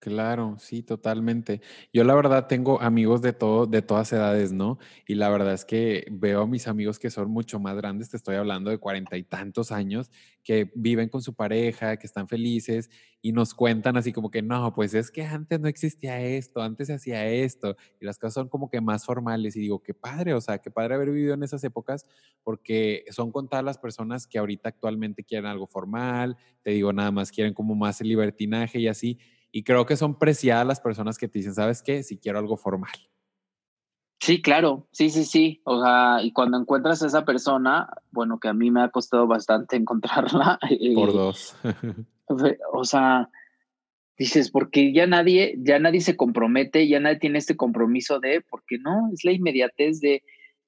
Claro, 0.01 0.55
sí, 0.59 0.83
totalmente. 0.83 1.61
Yo 1.91 2.03
la 2.03 2.13
verdad 2.13 2.45
tengo 2.47 2.79
amigos 2.81 3.21
de 3.23 3.33
todo, 3.33 3.65
de 3.65 3.81
todas 3.81 4.11
edades, 4.13 4.51
¿no? 4.51 4.77
Y 5.07 5.15
la 5.15 5.29
verdad 5.29 5.53
es 5.53 5.65
que 5.65 6.05
veo 6.11 6.41
a 6.41 6.47
mis 6.47 6.67
amigos 6.67 6.99
que 6.99 7.09
son 7.09 7.31
mucho 7.31 7.59
más 7.59 7.75
grandes, 7.75 8.09
te 8.11 8.17
estoy 8.17 8.35
hablando 8.35 8.69
de 8.69 8.77
cuarenta 8.77 9.17
y 9.17 9.23
tantos 9.23 9.71
años, 9.71 10.11
que 10.43 10.71
viven 10.75 11.09
con 11.09 11.23
su 11.23 11.33
pareja, 11.33 11.97
que 11.97 12.05
están 12.05 12.27
felices 12.27 12.91
y 13.19 13.31
nos 13.31 13.55
cuentan 13.55 13.97
así 13.97 14.13
como 14.13 14.29
que 14.29 14.43
no, 14.43 14.71
pues 14.75 14.93
es 14.93 15.09
que 15.09 15.23
antes 15.25 15.59
no 15.59 15.67
existía 15.67 16.21
esto, 16.21 16.61
antes 16.61 16.85
se 16.87 16.93
hacía 16.93 17.25
esto 17.25 17.75
y 17.99 18.05
las 18.05 18.19
cosas 18.19 18.35
son 18.35 18.49
como 18.49 18.69
que 18.69 18.81
más 18.81 19.05
formales 19.05 19.55
y 19.55 19.61
digo, 19.61 19.81
qué 19.81 19.95
padre, 19.95 20.35
o 20.35 20.41
sea, 20.41 20.59
qué 20.59 20.69
padre 20.69 20.93
haber 20.95 21.09
vivido 21.09 21.33
en 21.33 21.41
esas 21.41 21.63
épocas 21.63 22.05
porque 22.43 23.05
son 23.09 23.31
contadas 23.31 23.65
las 23.65 23.77
personas 23.79 24.27
que 24.27 24.37
ahorita 24.37 24.69
actualmente 24.69 25.23
quieren 25.23 25.47
algo 25.47 25.65
formal, 25.65 26.37
te 26.61 26.71
digo, 26.71 26.93
nada 26.93 27.09
más 27.11 27.31
quieren 27.31 27.55
como 27.55 27.73
más 27.73 27.99
el 28.01 28.09
libertinaje 28.09 28.77
y 28.79 28.87
así 28.87 29.17
y 29.55 29.63
creo 29.63 29.85
que 29.85 29.95
son 29.95 30.19
preciadas 30.19 30.67
las 30.67 30.81
personas 30.81 31.17
que 31.17 31.29
te 31.29 31.39
dicen, 31.39 31.53
¿sabes 31.53 31.81
qué? 31.81 32.03
Si 32.03 32.17
quiero 32.17 32.39
algo 32.39 32.57
formal. 32.57 32.91
Sí, 34.19 34.41
claro, 34.41 34.89
sí, 34.91 35.09
sí, 35.09 35.23
sí. 35.23 35.61
O 35.63 35.81
sea, 35.81 36.21
y 36.21 36.33
cuando 36.33 36.57
encuentras 36.57 37.01
a 37.01 37.07
esa 37.07 37.23
persona, 37.23 37.87
bueno, 38.11 38.37
que 38.37 38.49
a 38.49 38.53
mí 38.53 38.69
me 38.69 38.81
ha 38.81 38.89
costado 38.89 39.27
bastante 39.27 39.77
encontrarla. 39.77 40.59
Por 40.93 41.09
eh, 41.09 41.13
dos. 41.13 41.55
o 42.73 42.83
sea, 42.83 43.29
dices, 44.17 44.51
porque 44.51 44.91
ya 44.91 45.07
nadie, 45.07 45.55
ya 45.59 45.79
nadie 45.79 46.01
se 46.01 46.17
compromete, 46.17 46.89
ya 46.89 46.99
nadie 46.99 47.19
tiene 47.19 47.37
este 47.37 47.55
compromiso 47.55 48.19
de, 48.19 48.41
porque 48.41 48.77
no, 48.77 49.09
es 49.13 49.23
la 49.23 49.31
inmediatez 49.31 50.01
de 50.01 50.21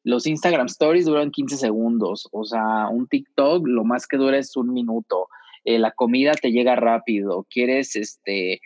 los 0.04 0.26
Instagram 0.26 0.68
Stories 0.68 1.08
duran 1.08 1.32
15 1.32 1.58
segundos, 1.58 2.30
o 2.32 2.46
sea, 2.46 2.88
un 2.88 3.10
TikTok 3.10 3.68
lo 3.68 3.84
más 3.84 4.08
que 4.08 4.16
dura 4.16 4.38
es 4.38 4.56
un 4.56 4.72
minuto, 4.72 5.28
eh, 5.66 5.80
la 5.80 5.92
comida 5.92 6.32
te 6.32 6.54
llega 6.54 6.78
rápido, 6.78 7.46
quieres 7.50 7.98
este 7.98 8.62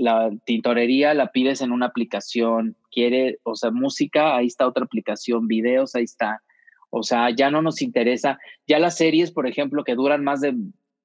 la 0.00 0.30
tintorería 0.46 1.12
la 1.12 1.30
pides 1.30 1.60
en 1.60 1.72
una 1.72 1.86
aplicación, 1.86 2.74
quiere, 2.90 3.38
o 3.42 3.54
sea, 3.54 3.70
música, 3.70 4.34
ahí 4.34 4.46
está 4.46 4.66
otra 4.66 4.84
aplicación, 4.84 5.46
videos, 5.46 5.94
ahí 5.94 6.04
está. 6.04 6.42
O 6.88 7.02
sea, 7.02 7.28
ya 7.28 7.50
no 7.50 7.60
nos 7.60 7.82
interesa, 7.82 8.38
ya 8.66 8.78
las 8.78 8.96
series, 8.96 9.30
por 9.30 9.46
ejemplo, 9.46 9.84
que 9.84 9.94
duran 9.94 10.24
más 10.24 10.40
de 10.40 10.54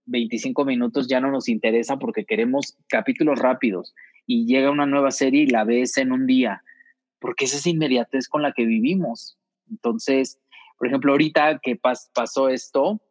25 0.05 0.63
minutos, 0.63 1.09
ya 1.09 1.19
no 1.19 1.29
nos 1.29 1.49
interesa 1.49 1.99
porque 1.99 2.23
queremos 2.23 2.77
capítulos 2.87 3.37
rápidos 3.39 3.93
y 4.25 4.45
llega 4.45 4.71
una 4.71 4.85
nueva 4.85 5.11
serie 5.11 5.43
y 5.43 5.47
la 5.47 5.65
ves 5.65 5.97
en 5.97 6.13
un 6.13 6.25
día, 6.25 6.63
porque 7.19 7.45
esa 7.45 7.57
es 7.57 7.67
inmediatez 7.67 8.29
con 8.29 8.43
la 8.43 8.53
que 8.53 8.65
vivimos. 8.65 9.37
Entonces, 9.69 10.39
por 10.77 10.87
ejemplo, 10.87 11.11
ahorita 11.11 11.59
que 11.61 11.75
pasó 11.75 12.47
esto 12.47 13.01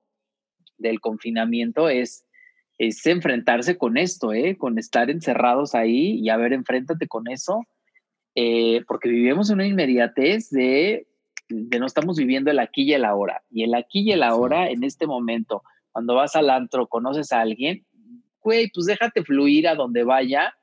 del 0.78 1.00
confinamiento 1.00 1.90
es 1.90 2.23
es 2.78 3.04
enfrentarse 3.06 3.78
con 3.78 3.96
esto, 3.96 4.32
¿eh? 4.32 4.56
con 4.56 4.78
estar 4.78 5.10
encerrados 5.10 5.74
ahí 5.74 6.18
y 6.20 6.28
a 6.28 6.36
ver, 6.36 6.52
enfréntate 6.52 7.06
con 7.06 7.28
eso, 7.28 7.62
eh, 8.34 8.82
porque 8.86 9.08
vivimos 9.08 9.50
en 9.50 9.56
una 9.56 9.66
inmediatez 9.66 10.50
de, 10.50 11.06
de 11.48 11.78
no 11.78 11.86
estamos 11.86 12.16
viviendo 12.16 12.50
el 12.50 12.58
aquí 12.58 12.82
y 12.82 12.94
el 12.94 13.04
ahora. 13.04 13.42
Y 13.50 13.64
el 13.64 13.74
aquí 13.74 14.00
y 14.00 14.12
el 14.12 14.22
ahora, 14.22 14.68
en 14.70 14.82
este 14.82 15.06
momento, 15.06 15.62
cuando 15.92 16.14
vas 16.14 16.34
al 16.34 16.50
antro, 16.50 16.88
conoces 16.88 17.32
a 17.32 17.40
alguien, 17.40 17.86
güey, 18.40 18.70
pues 18.72 18.86
déjate 18.86 19.22
fluir 19.22 19.68
a 19.68 19.74
donde 19.74 20.02
vaya 20.02 20.54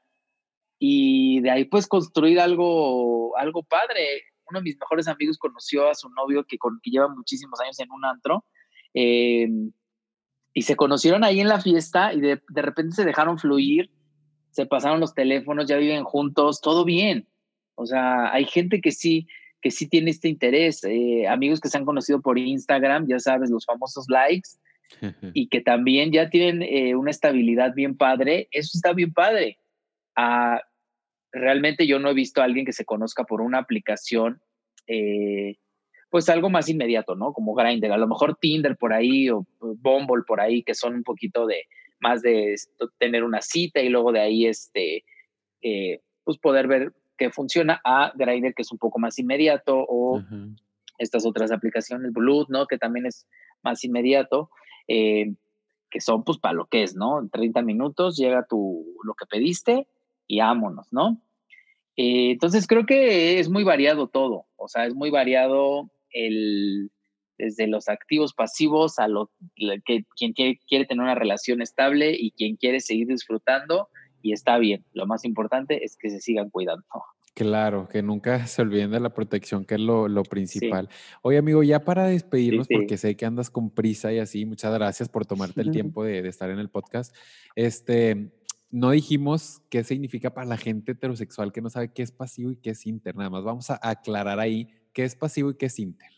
y 0.78 1.40
de 1.42 1.52
ahí 1.52 1.66
puedes 1.66 1.88
construir 1.88 2.40
algo, 2.40 3.38
algo 3.38 3.64
padre. 3.64 4.24
Uno 4.50 4.60
de 4.60 4.64
mis 4.64 4.78
mejores 4.78 5.08
amigos 5.08 5.38
conoció 5.38 5.90
a 5.90 5.96
su 5.96 6.10
novio 6.10 6.44
que, 6.46 6.58
con, 6.58 6.80
que 6.84 6.92
lleva 6.92 7.08
muchísimos 7.08 7.60
años 7.62 7.80
en 7.80 7.92
un 7.92 8.04
antro. 8.04 8.46
Eh, 8.94 9.48
y 10.54 10.64
se 10.64 10.76
conocieron 10.76 11.24
ahí 11.24 11.40
en 11.40 11.48
la 11.48 11.62
fiesta 11.62 12.14
y 12.14 12.22
de, 12.22 12.42
de, 12.50 12.62
repente 12.62 12.96
se 12.96 13.06
dejaron 13.06 13.40
fluir, 13.40 13.90
se 14.52 14.66
pasaron 14.66 15.00
los 15.00 15.14
teléfonos, 15.14 15.68
ya 15.68 15.78
viven 15.78 16.04
juntos, 16.04 16.62
todo 16.62 16.84
bien. 16.84 17.28
O 17.76 17.86
sea, 17.86 18.32
hay 18.32 18.46
gente 18.46 18.82
que 18.82 18.92
sí, 18.92 19.28
que 19.62 19.72
sí 19.72 19.88
tiene 19.88 20.12
este 20.12 20.28
interés, 20.28 20.84
eh, 20.84 21.28
amigos 21.28 21.60
que 21.60 21.70
se 21.70 21.78
han 21.78 21.86
conocido 21.86 22.22
por 22.22 22.38
Instagram, 22.38 23.08
ya 23.08 23.20
sabes, 23.20 23.50
los 23.50 23.66
famosos 23.66 24.06
likes, 24.10 24.50
y 25.34 25.48
que 25.48 25.62
también 25.62 26.12
ya 26.12 26.30
tienen 26.30 26.64
eh, 26.64 26.96
una 26.96 27.12
estabilidad 27.12 27.74
bien 27.74 27.96
padre, 27.96 28.50
eso 28.52 28.72
está 28.74 28.94
bien 28.94 29.14
padre. 29.14 29.58
Ah, 30.16 30.62
realmente 31.32 31.88
yo 31.88 32.00
no 32.00 32.10
he 32.10 32.14
visto 32.14 32.42
a 32.42 32.44
alguien 32.44 32.66
que 32.66 32.74
se 32.74 32.86
conozca 32.86 33.24
por 33.24 33.42
una 33.42 33.60
aplicación, 33.60 34.42
eh, 34.88 35.56
pues 36.12 36.28
algo 36.30 36.50
más 36.50 36.70
inmediato, 36.70 37.16
¿no? 37.16 37.32
Como 37.32 37.56
Grindr, 37.56 37.92
a 37.92 37.98
lo 37.98 38.08
mejor 38.08 38.36
Tinder 38.36 38.76
por 38.78 38.94
ahí 38.94 39.30
o 39.30 39.48
Bumble 39.60 40.24
por 40.28 40.42
ahí, 40.42 40.62
que 40.62 40.76
son 40.76 40.94
un 40.94 41.04
poquito 41.04 41.48
de 41.48 41.64
más 42.02 42.22
de 42.22 42.56
tener 43.00 43.24
una 43.24 43.42
cita 43.42 43.80
y 43.80 43.90
luego 43.90 44.12
de 44.12 44.20
ahí 44.20 44.46
este, 44.46 45.06
eh, 45.62 46.02
pues 46.26 46.38
poder 46.38 46.68
ver 46.68 46.94
que 47.18 47.32
funciona 47.32 47.80
a 47.86 48.12
Grindr, 48.14 48.54
que 48.54 48.64
es 48.64 48.72
un 48.72 48.78
poco 48.78 49.00
más 49.00 49.18
inmediato, 49.20 49.86
o 49.88 50.22
estas 50.98 51.26
otras 51.26 51.52
aplicaciones, 51.52 52.12
Bluetooth, 52.12 52.50
¿no? 52.50 52.68
Que 52.68 52.78
también 52.78 53.06
es 53.06 53.26
más 53.64 53.84
inmediato. 53.84 54.50
Eh, 54.88 55.34
que 55.92 56.02
son 56.02 56.24
pues 56.24 56.40
para 56.40 56.56
lo 56.56 56.66
que 56.66 56.84
es, 56.84 56.96
¿no? 56.96 57.20
En 57.20 57.30
30 57.30 57.62
minutos 57.62 58.18
llega 58.18 58.48
tu, 58.50 58.96
lo 59.04 59.14
que 59.14 59.26
pediste 59.28 59.88
y 60.26 60.40
ámonos, 60.40 60.88
¿no? 60.92 61.22
Eh, 61.98 62.32
entonces 62.32 62.66
creo 62.66 62.86
que 62.86 63.40
es 63.40 63.50
muy 63.50 63.64
variado 63.64 64.08
todo, 64.08 64.46
o 64.56 64.68
sea, 64.68 64.86
es 64.86 64.96
muy 64.96 65.12
variado 65.12 65.92
el, 66.12 66.92
desde 67.38 67.68
los 67.68 67.90
activos 67.90 68.34
pasivos 68.34 69.00
a 69.00 69.08
lo 69.08 69.32
que 69.86 70.06
quien 70.16 70.34
quiere, 70.34 70.60
quiere 70.68 70.86
tener 70.86 71.04
una 71.04 71.16
relación 71.16 71.62
estable 71.62 72.16
y 72.18 72.32
quien 72.32 72.56
quiere 72.56 72.80
seguir 72.80 73.08
disfrutando 73.08 73.90
y 74.22 74.34
está 74.34 74.58
bien. 74.60 74.86
Lo 74.94 75.08
más 75.08 75.26
importante 75.26 75.84
es 75.84 75.98
que 75.98 76.10
se 76.10 76.22
sigan 76.22 76.50
cuidando. 76.50 76.86
Claro, 77.34 77.88
que 77.88 78.04
nunca 78.04 78.46
se 78.46 78.62
olviden 78.62 78.92
de 78.92 79.00
la 79.00 79.14
protección, 79.14 79.66
que 79.66 79.76
es 79.76 79.82
lo, 79.82 80.24
principal. 80.24 80.90
Oye, 81.22 81.38
amigo, 81.38 81.64
ya 81.64 81.84
para 81.84 82.06
despedirnos, 82.06 82.68
porque 82.68 82.98
sé 82.98 83.16
que 83.16 83.26
andas 83.26 83.50
con 83.50 83.70
prisa 83.70 84.12
y 84.12 84.20
así, 84.20 84.46
muchas 84.46 84.74
gracias 84.74 85.08
por 85.08 85.26
tomarte 85.26 85.62
el 85.62 85.72
tiempo 85.72 86.04
de, 86.04 86.28
estar 86.28 86.50
en 86.50 86.60
el 86.60 86.70
podcast. 86.70 87.16
Este, 87.56 88.34
no 88.70 88.92
dijimos 88.92 89.62
qué 89.70 89.84
significa 89.84 90.34
para 90.34 90.46
la 90.46 90.58
gente 90.58 90.92
heterosexual 90.92 91.54
que 91.54 91.62
no 91.62 91.70
sabe 91.70 91.94
qué 91.94 92.04
es 92.04 92.12
pasivo 92.12 92.52
y 92.52 92.58
qué 92.58 92.72
es 92.72 92.86
inter. 92.86 93.16
Nada 93.16 93.30
más 93.30 93.44
vamos 93.44 93.70
a 93.70 93.80
aclarar 93.82 94.40
ahí 94.40 94.68
qué 94.94 95.04
es 95.04 95.16
pasivo 95.16 95.52
y 95.52 95.56
qué 95.56 95.68
es 95.68 95.80
inter. 95.80 96.10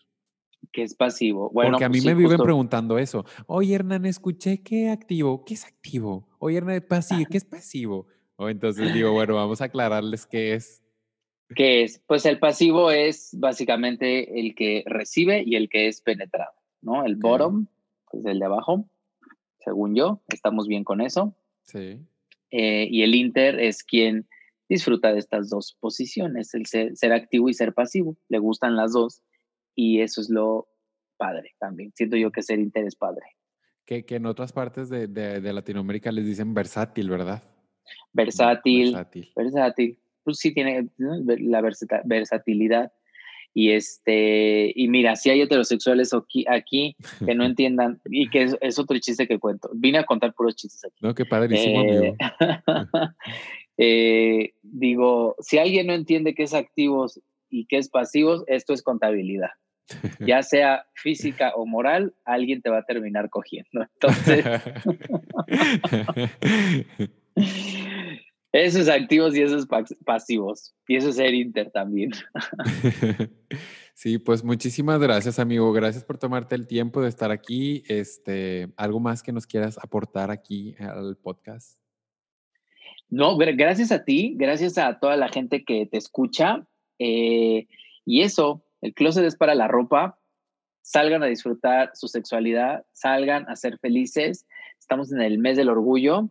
¿Qué 0.71 0.83
es 0.83 0.95
pasivo? 0.95 1.49
Bueno, 1.51 1.71
Porque 1.71 1.85
a 1.85 1.89
mí 1.89 1.99
pues 1.99 2.05
me 2.05 2.15
viven 2.15 2.37
preguntando 2.37 2.97
eso. 2.97 3.25
Oye, 3.47 3.75
Hernán, 3.75 4.05
escuché 4.05 4.63
que 4.63 4.89
activo. 4.89 5.43
¿Qué 5.45 5.53
es 5.55 5.65
activo? 5.65 6.29
Oye, 6.39 6.57
Hernán, 6.57 6.83
pasivo. 6.87 7.29
¿Qué 7.29 7.37
es 7.37 7.45
pasivo? 7.45 8.07
O 8.37 8.49
entonces 8.49 8.93
digo, 8.93 9.11
bueno, 9.13 9.35
vamos 9.35 9.61
a 9.61 9.65
aclararles 9.65 10.25
qué 10.25 10.53
es 10.53 10.83
¿Qué 11.55 11.83
es? 11.83 12.01
Pues 12.07 12.25
el 12.25 12.39
pasivo 12.39 12.91
es 12.91 13.35
básicamente 13.37 14.39
el 14.39 14.55
que 14.55 14.83
recibe 14.85 15.43
y 15.45 15.55
el 15.55 15.69
que 15.69 15.87
es 15.87 16.01
penetrado, 16.01 16.53
¿no? 16.81 17.05
El 17.05 17.15
bottom, 17.15 17.67
es 18.11 18.25
el 18.25 18.39
de 18.39 18.45
abajo, 18.45 18.89
según 19.59 19.95
yo, 19.95 20.21
estamos 20.29 20.67
bien 20.67 20.83
con 20.83 21.01
eso. 21.01 21.35
Sí. 21.63 21.99
Eh, 22.51 22.87
y 22.89 23.03
el 23.03 23.15
inter 23.15 23.59
es 23.59 23.83
quien 23.83 24.27
disfruta 24.69 25.13
de 25.13 25.19
estas 25.19 25.49
dos 25.49 25.77
posiciones, 25.79 26.53
el 26.53 26.65
ser, 26.65 27.13
activo 27.13 27.49
y 27.49 27.53
ser 27.53 27.73
pasivo. 27.73 28.17
Le 28.29 28.39
gustan 28.39 28.75
las 28.75 28.93
dos 28.93 29.21
y 29.75 30.01
eso 30.01 30.21
es 30.21 30.29
lo 30.29 30.67
padre 31.17 31.55
también. 31.59 31.91
Siento 31.95 32.17
yo 32.17 32.31
que 32.31 32.41
ser 32.41 32.59
inter 32.59 32.85
es 32.85 32.95
padre. 32.95 33.25
Que, 33.85 34.05
que 34.05 34.15
en 34.15 34.25
otras 34.25 34.53
partes 34.53 34.89
de, 34.89 35.07
de, 35.07 35.53
Latinoamérica 35.53 36.11
les 36.11 36.25
dicen 36.25 36.53
versátil, 36.53 37.09
¿verdad? 37.09 37.43
Versátil. 38.13 38.93
Versátil. 38.93 39.31
versátil 39.35 39.99
pues 40.23 40.37
sí 40.37 40.53
tiene 40.53 40.89
la 40.97 41.61
versatilidad. 42.05 42.91
Y 43.55 43.69
este, 43.69 44.71
y 44.75 44.87
mira, 44.87 45.15
si 45.15 45.29
hay 45.29 45.41
heterosexuales 45.41 46.11
aquí, 46.11 46.43
aquí 46.49 46.95
que 47.23 47.35
no 47.35 47.45
entiendan, 47.45 48.01
y 48.05 48.27
que 48.29 48.49
es, 48.59 48.79
otro 48.79 48.97
chiste 48.97 49.27
que 49.27 49.37
cuento. 49.37 49.69
Vine 49.75 49.99
a 49.99 50.05
contar 50.05 50.33
puros 50.33 50.55
chistes 50.55 50.83
aquí. 50.83 50.95
No, 51.01 51.13
qué 51.13 51.23
padrísimo, 51.23 51.81
amigo. 51.81 52.15
Eh, 53.77 54.53
digo, 54.61 55.35
si 55.39 55.57
alguien 55.57 55.87
no 55.87 55.93
entiende 55.93 56.35
qué 56.35 56.43
es 56.43 56.53
activos 56.53 57.19
y 57.49 57.65
qué 57.65 57.77
es 57.77 57.89
pasivos, 57.89 58.43
esto 58.47 58.73
es 58.73 58.83
contabilidad. 58.83 59.51
Ya 60.25 60.41
sea 60.43 60.85
física 60.95 61.51
o 61.55 61.65
moral, 61.65 62.15
alguien 62.23 62.61
te 62.61 62.69
va 62.69 62.79
a 62.79 62.85
terminar 62.85 63.29
cogiendo. 63.29 63.85
Entonces. 63.99 64.45
Esos 68.53 68.87
activos 68.87 69.35
y 69.35 69.41
esos 69.41 69.65
pasivos. 70.05 70.75
Y 70.87 70.95
eso 70.95 71.09
es 71.09 71.15
ser 71.15 71.33
Inter 71.33 71.71
también. 71.71 72.11
Sí, 73.95 74.17
pues 74.17 74.43
muchísimas 74.43 74.99
gracias, 74.99 75.37
amigo. 75.37 75.71
Gracias 75.71 76.03
por 76.03 76.17
tomarte 76.17 76.55
el 76.55 76.65
tiempo 76.65 76.99
de 76.99 77.09
estar 77.09 77.29
aquí. 77.29 77.83
Este, 77.87 78.73
¿algo 78.75 78.99
más 78.99 79.21
que 79.21 79.31
nos 79.31 79.45
quieras 79.45 79.77
aportar 79.77 80.31
aquí 80.31 80.75
al 80.79 81.15
podcast? 81.15 81.82
No, 83.09 83.37
gracias 83.37 83.91
a 83.91 84.03
ti, 84.03 84.33
gracias 84.37 84.77
a 84.77 84.99
toda 84.99 85.17
la 85.17 85.29
gente 85.29 85.63
que 85.63 85.85
te 85.85 85.97
escucha. 85.97 86.65
Eh, 86.99 87.67
y 88.05 88.21
eso, 88.21 88.65
el 88.81 88.93
closet 88.93 89.25
es 89.25 89.35
para 89.35 89.55
la 89.55 89.67
ropa. 89.67 90.19
Salgan 90.81 91.23
a 91.23 91.27
disfrutar 91.27 91.91
su 91.93 92.07
sexualidad, 92.07 92.85
salgan 92.91 93.47
a 93.49 93.55
ser 93.55 93.77
felices. 93.79 94.45
Estamos 94.79 95.11
en 95.11 95.21
el 95.21 95.37
mes 95.37 95.57
del 95.57 95.69
orgullo 95.69 96.29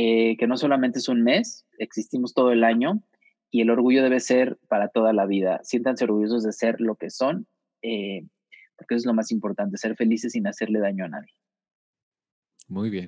eh, 0.00 0.36
que 0.36 0.46
no 0.46 0.56
solamente 0.56 1.00
es 1.00 1.08
un 1.08 1.24
mes, 1.24 1.66
existimos 1.78 2.32
todo 2.32 2.52
el 2.52 2.62
año 2.62 3.02
y 3.50 3.62
el 3.62 3.70
orgullo 3.70 4.02
debe 4.02 4.20
ser 4.20 4.56
para 4.68 4.90
toda 4.90 5.12
la 5.12 5.26
vida. 5.26 5.58
Siéntanse 5.64 6.04
orgullosos 6.04 6.44
de 6.44 6.52
ser 6.52 6.80
lo 6.80 6.94
que 6.94 7.10
son, 7.10 7.48
eh, 7.82 8.24
porque 8.76 8.94
eso 8.94 9.02
es 9.02 9.06
lo 9.06 9.14
más 9.14 9.32
importante, 9.32 9.76
ser 9.76 9.96
felices 9.96 10.32
sin 10.32 10.46
hacerle 10.46 10.78
daño 10.78 11.06
a 11.06 11.08
nadie. 11.08 11.32
Muy 12.68 12.90
bien. 12.90 13.06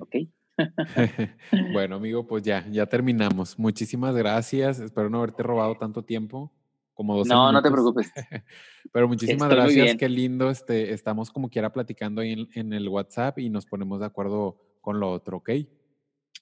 bueno, 1.73 1.95
amigo, 1.95 2.27
pues 2.27 2.43
ya, 2.43 2.65
ya 2.69 2.85
terminamos. 2.85 3.57
Muchísimas 3.57 4.15
gracias. 4.15 4.79
Espero 4.79 5.09
no 5.09 5.19
haberte 5.19 5.43
robado 5.43 5.75
tanto 5.75 6.03
tiempo. 6.03 6.51
Como 6.93 7.17
dos 7.17 7.27
no, 7.27 7.51
no 7.51 7.61
te 7.61 7.71
preocupes. 7.71 8.11
Pero 8.91 9.07
muchísimas 9.07 9.49
gracias. 9.49 9.97
Qué 9.97 10.09
lindo. 10.09 10.49
Este, 10.49 10.93
estamos 10.93 11.31
como 11.31 11.49
quiera 11.49 11.71
platicando 11.71 12.21
ahí 12.21 12.33
en, 12.33 12.47
en, 12.53 12.73
el 12.73 12.87
WhatsApp 12.89 13.39
y 13.39 13.49
nos 13.49 13.65
ponemos 13.65 13.99
de 13.99 14.05
acuerdo 14.05 14.57
con 14.81 14.99
lo 14.99 15.11
otro, 15.11 15.37
¿ok? 15.37 15.49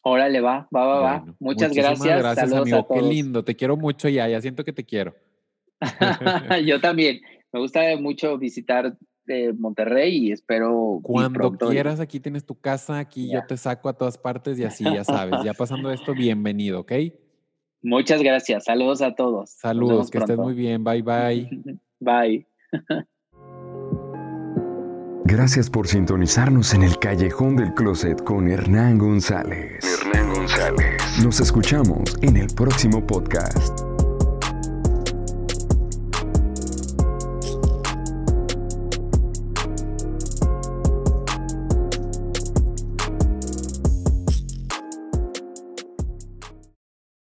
Órale, 0.01 0.41
va, 0.41 0.67
va, 0.75 0.85
va, 0.85 0.99
va. 0.99 1.25
Muchas 1.39 1.73
gracias. 1.73 2.19
Gracias, 2.19 2.53
amigo. 2.53 2.87
Qué 2.87 3.01
lindo. 3.01 3.43
Te 3.43 3.55
quiero 3.55 3.75
mucho 3.75 4.07
ya. 4.09 4.27
Ya 4.27 4.41
siento 4.41 4.63
que 4.63 4.73
te 4.73 4.85
quiero. 4.85 5.13
Yo 6.65 6.79
también. 6.79 7.21
Me 7.51 7.59
gusta 7.59 7.81
mucho 7.99 8.37
visitar 8.37 8.95
eh, 9.29 9.53
Monterrey 9.53 10.27
y 10.27 10.31
espero. 10.31 10.99
Cuando 11.03 11.51
quieras, 11.51 11.99
aquí 11.99 12.19
tienes 12.19 12.45
tu 12.45 12.59
casa, 12.59 12.99
aquí 12.99 13.31
yo 13.31 13.39
te 13.47 13.57
saco 13.57 13.89
a 13.89 13.93
todas 13.93 14.17
partes 14.17 14.59
y 14.59 14.63
así, 14.63 14.83
ya 14.83 15.03
sabes. 15.03 15.43
Ya 15.43 15.53
pasando 15.57 15.91
esto, 15.91 16.13
bienvenido, 16.13 16.81
¿ok? 16.81 16.91
Muchas 17.81 18.21
gracias. 18.21 18.65
Saludos 18.65 19.01
a 19.01 19.15
todos. 19.15 19.51
Saludos, 19.51 20.09
que 20.11 20.17
estés 20.17 20.37
muy 20.37 20.53
bien. 20.53 20.83
Bye, 20.83 21.01
bye. 21.01 21.79
bye. 21.99 22.45
Gracias 25.25 25.69
por 25.69 25.87
sintonizarnos 25.87 26.73
en 26.73 26.83
el 26.83 26.97
Callejón 26.97 27.55
del 27.55 27.73
Closet 27.75 28.23
con 28.23 28.49
Hernán 28.49 28.97
González. 28.97 29.85
Hernán 29.85 30.33
González. 30.33 31.01
Nos 31.23 31.39
escuchamos 31.39 32.17
en 32.21 32.37
el 32.37 32.47
próximo 32.47 33.05
podcast. 33.05 33.88